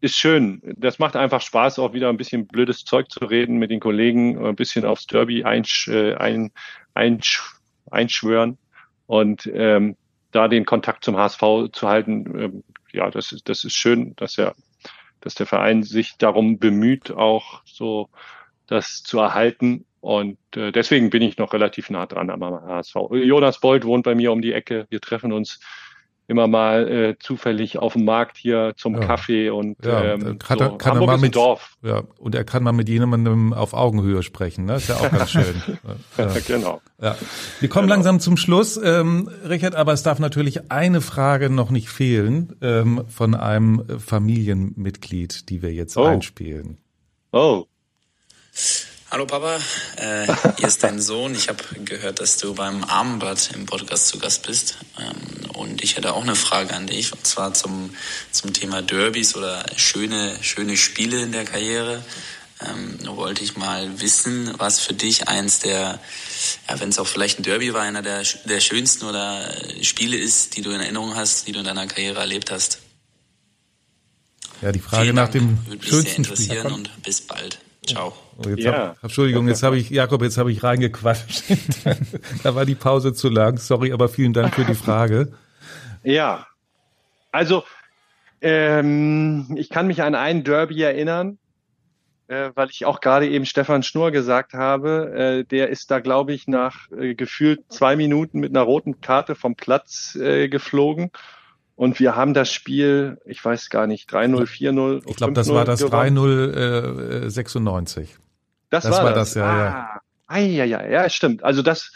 [0.00, 0.62] ist schön.
[0.76, 4.44] Das macht einfach Spaß, auch wieder ein bisschen blödes Zeug zu reden mit den Kollegen,
[4.44, 6.52] ein bisschen aufs Derby einsch, äh, ein,
[6.94, 7.42] einsch,
[7.90, 8.58] einschwören
[9.06, 9.96] und ähm,
[10.30, 11.42] da den Kontakt zum HSV
[11.72, 12.40] zu halten.
[12.40, 14.54] Ähm, ja, das ist, das ist schön, dass er,
[15.20, 18.08] dass der Verein sich darum bemüht, auch so
[18.66, 19.84] das zu erhalten.
[20.00, 22.94] Und äh, deswegen bin ich noch relativ nah dran am HSV.
[23.10, 24.86] Jonas Bold wohnt bei mir um die Ecke.
[24.90, 25.58] Wir treffen uns
[26.28, 29.00] immer mal äh, zufällig auf dem Markt hier zum ja.
[29.00, 30.64] Kaffee und ja, ähm, kann, so.
[30.64, 31.76] er, kann er mal mit Dorf.
[31.82, 34.76] Ja, und er kann mal mit jemandem auf Augenhöhe sprechen, ne?
[34.76, 35.62] Ist ja auch ganz schön.
[36.18, 36.28] ja.
[36.46, 36.80] Genau.
[37.00, 37.16] Ja.
[37.60, 37.96] Wir kommen genau.
[37.96, 43.04] langsam zum Schluss, ähm, Richard, aber es darf natürlich eine Frage noch nicht fehlen ähm,
[43.08, 46.04] von einem Familienmitglied, die wir jetzt oh.
[46.04, 46.78] einspielen.
[47.32, 47.64] Oh.
[49.10, 49.58] Hallo Papa,
[49.96, 50.26] äh,
[50.58, 51.34] hier ist dein Sohn.
[51.34, 54.76] Ich habe gehört, dass du beim Armbad im Podcast zu Gast bist.
[54.98, 57.94] Ähm, und ich hätte auch eine Frage an dich, und zwar zum,
[58.30, 62.04] zum Thema Derbys oder schöne, schöne Spiele in der Karriere.
[62.60, 66.00] Ähm, wollte ich mal wissen, was für dich eins der,
[66.68, 70.54] ja, wenn es auch vielleicht ein Derby war, einer der, der schönsten oder Spiele ist,
[70.56, 72.80] die du in Erinnerung hast, die du in deiner Karriere erlebt hast.
[74.60, 76.72] Ja, die Frage nach dem Würde mich schönsten sehr interessieren Spiel.
[76.72, 77.58] und bis bald.
[77.86, 78.12] Ciao.
[78.46, 78.72] Jetzt ja.
[78.72, 81.44] hab, Entschuldigung, jetzt habe ich, Jakob, jetzt habe ich reingequatscht.
[82.44, 83.58] da war die Pause zu lang.
[83.58, 85.32] Sorry, aber vielen Dank für die Frage.
[86.04, 86.46] Ja,
[87.32, 87.64] also
[88.40, 91.38] ähm, ich kann mich an einen Derby erinnern,
[92.28, 95.12] äh, weil ich auch gerade eben Stefan Schnur gesagt habe.
[95.40, 99.34] Äh, der ist da, glaube ich, nach äh, gefühlt zwei Minuten mit einer roten Karte
[99.34, 101.10] vom Platz äh, geflogen.
[101.74, 105.02] Und wir haben das Spiel, ich weiß gar nicht, 3-0, 4-0.
[105.06, 108.18] Ich glaube, das war das 3-0 äh, 96.
[108.70, 110.64] Das, das war, war das, das, ja, ah, ja.
[110.64, 111.42] Ja, ja, ja, stimmt.
[111.42, 111.92] Also das,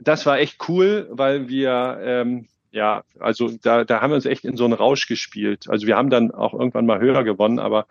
[0.00, 4.44] das war echt cool, weil wir, ähm, ja, also da, da haben wir uns echt
[4.44, 5.66] in so einen Rausch gespielt.
[5.68, 7.86] Also wir haben dann auch irgendwann mal höher gewonnen, aber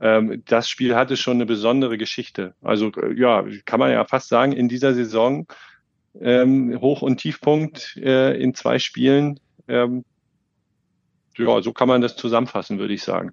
[0.00, 2.54] ähm, das Spiel hatte schon eine besondere Geschichte.
[2.62, 5.46] Also äh, ja, kann man ja fast sagen, in dieser Saison
[6.20, 9.40] ähm, Hoch- und Tiefpunkt äh, in zwei Spielen.
[9.68, 10.04] Ähm,
[11.36, 13.32] ja, so kann man das zusammenfassen, würde ich sagen.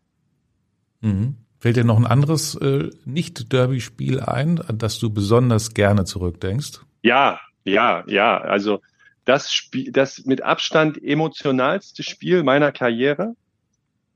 [1.02, 1.36] Mhm.
[1.62, 6.80] Fällt dir noch ein anderes äh, Nicht-Derby-Spiel ein, an das du besonders gerne zurückdenkst?
[7.04, 8.40] Ja, ja, ja.
[8.40, 8.82] Also
[9.26, 13.36] das Spiel, das mit Abstand emotionalste Spiel meiner Karriere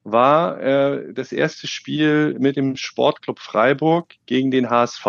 [0.04, 5.06] war äh, das erste Spiel mit dem Sportclub Freiburg gegen den HSV.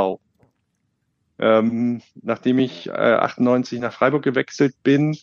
[1.39, 5.16] Ähm, nachdem ich äh, 98 nach Freiburg gewechselt bin,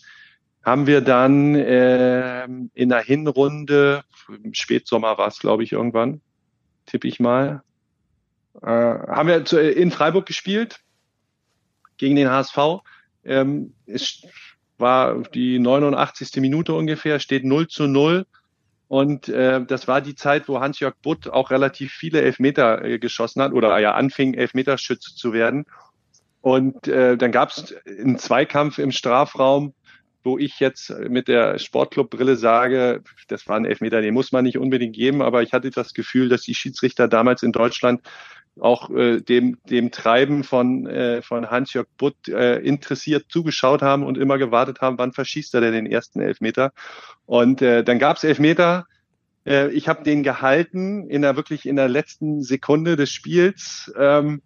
[0.66, 4.04] haben wir dann äh, in der Hinrunde,
[4.44, 6.22] im Spätsommer war es, glaube ich, irgendwann,
[6.86, 7.64] tippe ich mal,
[8.62, 10.80] äh, haben wir zu, in Freiburg gespielt
[11.98, 12.58] gegen den HSV.
[13.24, 14.24] Ähm, es
[14.78, 16.42] war die 89.
[16.42, 18.26] Minute ungefähr, steht 0 zu 0.
[18.88, 23.42] Und äh, das war die Zeit, wo Hans-Jörg Butt auch relativ viele Elfmeter äh, geschossen
[23.42, 25.66] hat oder ja anfing, Elfmeterschütze zu werden.
[26.42, 29.74] Und äh, dann gab es einen Zweikampf im Strafraum,
[30.24, 34.58] wo ich jetzt mit der Sportclub-Brille sage, das war ein Elfmeter, den muss man nicht
[34.58, 38.02] unbedingt geben, aber ich hatte das Gefühl, dass die Schiedsrichter damals in Deutschland
[38.60, 44.18] auch äh, dem, dem Treiben von, äh, von Hans-Jörg Butt äh, interessiert zugeschaut haben und
[44.18, 46.72] immer gewartet haben, wann verschießt er denn den ersten Elfmeter.
[47.26, 48.86] Und äh, dann gab es Elfmeter.
[49.46, 53.92] Äh, ich habe den gehalten in der wirklich in der letzten Sekunde des Spiels.
[53.98, 54.44] Ähm,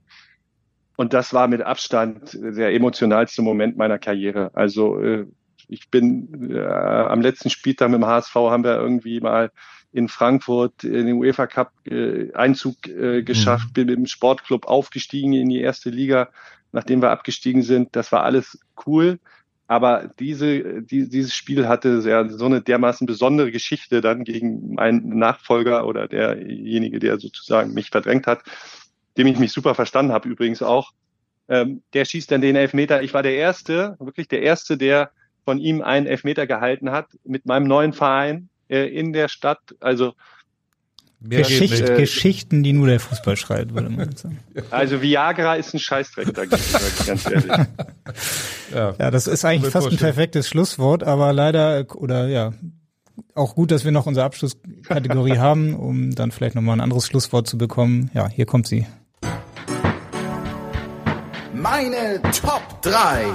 [0.95, 4.51] und das war mit Abstand der emotionalste Moment meiner Karriere.
[4.53, 5.27] Also äh,
[5.67, 9.51] ich bin äh, am letzten Spieltag mit dem HSV haben wir irgendwie mal
[9.91, 13.73] in Frankfurt in den UEFA Cup äh, Einzug äh, geschafft, mhm.
[13.73, 16.29] bin mit dem Sportclub aufgestiegen in die erste Liga,
[16.71, 17.95] nachdem wir abgestiegen sind.
[17.95, 19.19] Das war alles cool.
[19.69, 25.17] Aber diese, die, dieses Spiel hatte sehr, so eine dermaßen besondere Geschichte dann gegen meinen
[25.17, 28.43] Nachfolger oder derjenige, der sozusagen mich verdrängt hat,
[29.17, 30.93] dem ich mich super verstanden habe übrigens auch.
[31.49, 33.03] Ähm, der schießt dann den Elfmeter.
[33.03, 35.11] Ich war der Erste, wirklich der Erste, der
[35.47, 39.61] von ihm einen Elfmeter gehalten hat mit meinem neuen Verein äh, in der Stadt.
[39.79, 40.11] Also
[41.21, 44.39] Geschicht, äh, Geschichten, die nur der Fußball schreibt, würde man sagen.
[44.71, 47.45] Also Viagra ist ein Scheißdreck, da ganz ehrlich.
[48.75, 52.51] ja, ja, das ist eigentlich fast ein perfektes Schlusswort, aber leider, oder ja,
[53.33, 57.47] auch gut, dass wir noch unsere Abschlusskategorie haben, um dann vielleicht nochmal ein anderes Schlusswort
[57.47, 58.11] zu bekommen.
[58.13, 58.85] Ja, hier kommt sie.
[61.53, 63.27] Meine Top 3.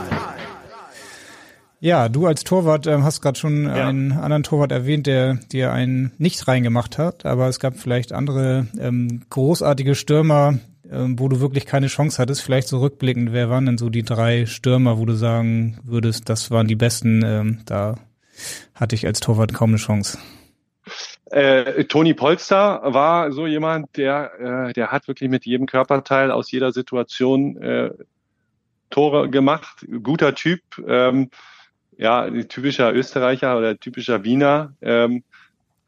[1.83, 3.89] Ja, du als Torwart ähm, hast gerade schon ja.
[3.89, 8.69] einen anderen Torwart erwähnt, der dir einen nicht reingemacht hat, aber es gab vielleicht andere
[8.79, 12.43] ähm, großartige Stürmer, ähm, wo du wirklich keine Chance hattest.
[12.43, 16.53] Vielleicht so rückblickend, wer waren denn so die drei Stürmer, wo du sagen würdest, das
[16.53, 17.97] waren die besten, ähm, da
[18.77, 20.19] hatte ich als Torwart kaum eine Chance.
[21.33, 26.49] Äh, Toni Polster war so jemand, der, äh, der hat wirklich mit jedem Körperteil aus
[26.53, 27.91] jeder Situation äh,
[28.89, 29.85] Tore gemacht.
[30.05, 30.61] Guter Typ.
[30.87, 31.31] Ähm,
[31.97, 35.23] ja, typischer Österreicher oder typischer Wiener, ähm,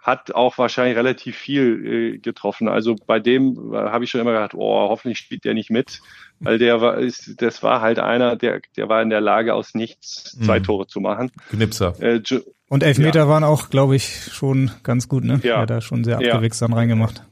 [0.05, 2.69] hat auch wahrscheinlich relativ viel äh, getroffen.
[2.69, 6.03] Also bei dem äh, habe ich schon immer gedacht, oh, hoffentlich spielt der nicht mit,
[6.41, 9.75] weil der war, ist, das war halt einer, der, der war in der Lage, aus
[9.75, 10.65] nichts zwei mhm.
[10.65, 11.33] Tore zu machen.
[11.49, 11.95] Knipser.
[12.01, 12.21] Äh,
[12.69, 13.29] und Elfmeter ja.
[13.29, 15.41] waren auch, glaube ich, schon ganz gut, ne?
[15.43, 15.55] Ja.
[15.55, 16.69] Er hat da schon sehr abgewichst ja.
[16.69, 17.23] dann reingemacht.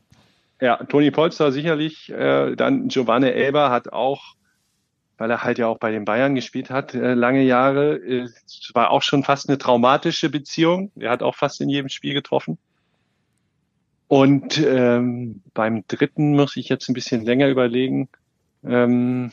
[0.60, 2.10] Ja, Toni Polster sicherlich.
[2.10, 4.36] Äh, dann Giovanni Elber hat auch
[5.18, 7.96] weil er halt ja auch bei den Bayern gespielt hat, äh, lange Jahre.
[7.96, 8.28] Äh,
[8.74, 10.90] war auch schon fast eine traumatische Beziehung.
[10.96, 12.58] Er hat auch fast in jedem Spiel getroffen.
[14.08, 18.08] Und ähm, beim dritten muss ich jetzt ein bisschen länger überlegen.
[18.64, 19.32] Ähm,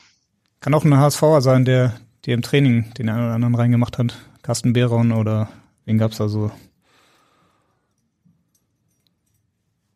[0.60, 4.18] Kann auch ein HSVer sein, der dir im Training den einen oder anderen reingemacht hat.
[4.42, 5.48] Carsten Behron oder
[5.84, 6.50] wen gab's da so?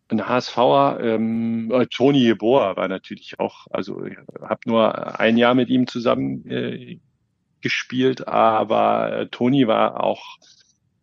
[0.08, 5.54] Ein HSVer, ähm, äh, Toni Jeboa war natürlich auch, also ich habe nur ein Jahr
[5.54, 6.98] mit ihm zusammen äh,
[7.60, 10.22] gespielt, aber äh, Toni war auch,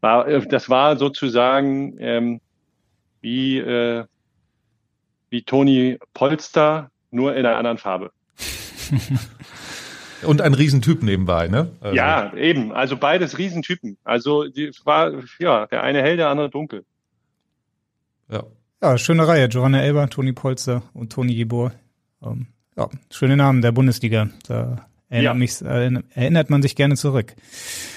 [0.01, 2.41] war, äh, das war sozusagen ähm,
[3.21, 4.05] wie, äh,
[5.29, 8.11] wie Toni Polster, nur in einer anderen Farbe.
[10.23, 11.71] Und ein Riesentyp nebenbei, ne?
[11.81, 11.95] Also.
[11.95, 12.71] Ja, eben.
[12.73, 13.97] Also beides Riesentypen.
[14.03, 16.85] Also die war ja der eine hell, der andere dunkel.
[18.29, 18.43] Ja.
[18.81, 19.47] Ja, schöne Reihe.
[19.47, 21.71] Giovanna Elber, Toni Polster und Toni Jeboer.
[22.23, 24.29] Ähm, ja, schöne Namen der Bundesliga.
[24.47, 25.33] Da erinnert, ja.
[25.35, 27.35] mich, erinnert man sich gerne zurück.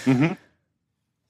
[0.05, 0.37] Mhm.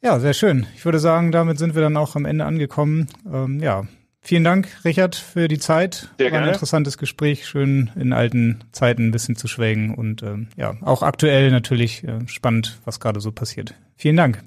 [0.02, 0.66] Ja, sehr schön.
[0.74, 3.06] Ich würde sagen, damit sind wir dann auch am Ende angekommen.
[3.32, 3.86] Ähm, ja,
[4.20, 6.10] vielen Dank, Richard, für die Zeit.
[6.18, 10.48] Sehr War ein interessantes Gespräch, schön in alten Zeiten ein bisschen zu schwelgen und ähm,
[10.56, 13.74] ja, auch aktuell natürlich äh, spannend, was gerade so passiert.
[13.96, 14.42] Vielen Dank.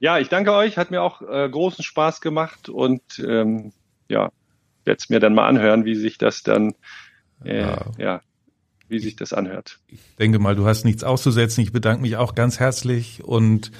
[0.00, 0.76] Ja, ich danke euch.
[0.76, 3.72] Hat mir auch äh, großen Spaß gemacht und ähm,
[4.08, 4.30] ja,
[4.84, 6.74] werde es mir dann mal anhören, wie sich das dann
[7.44, 7.86] äh, ja.
[7.98, 8.20] ja
[8.88, 9.78] wie sich das anhört.
[9.88, 11.62] Ich denke mal, du hast nichts auszusetzen.
[11.62, 13.70] Ich bedanke mich auch ganz herzlich und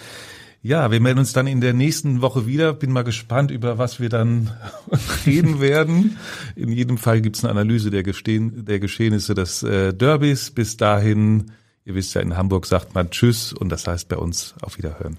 [0.62, 2.72] ja, wir melden uns dann in der nächsten Woche wieder.
[2.72, 4.50] Bin mal gespannt, über was wir dann
[5.26, 6.16] reden werden.
[6.56, 10.50] In jedem Fall gibt's eine Analyse der, Gestehen, der Geschehnisse des äh, Derbys.
[10.50, 11.52] Bis dahin,
[11.84, 15.18] ihr wisst ja, in Hamburg sagt man Tschüss und das heißt bei uns auf Wiederhören.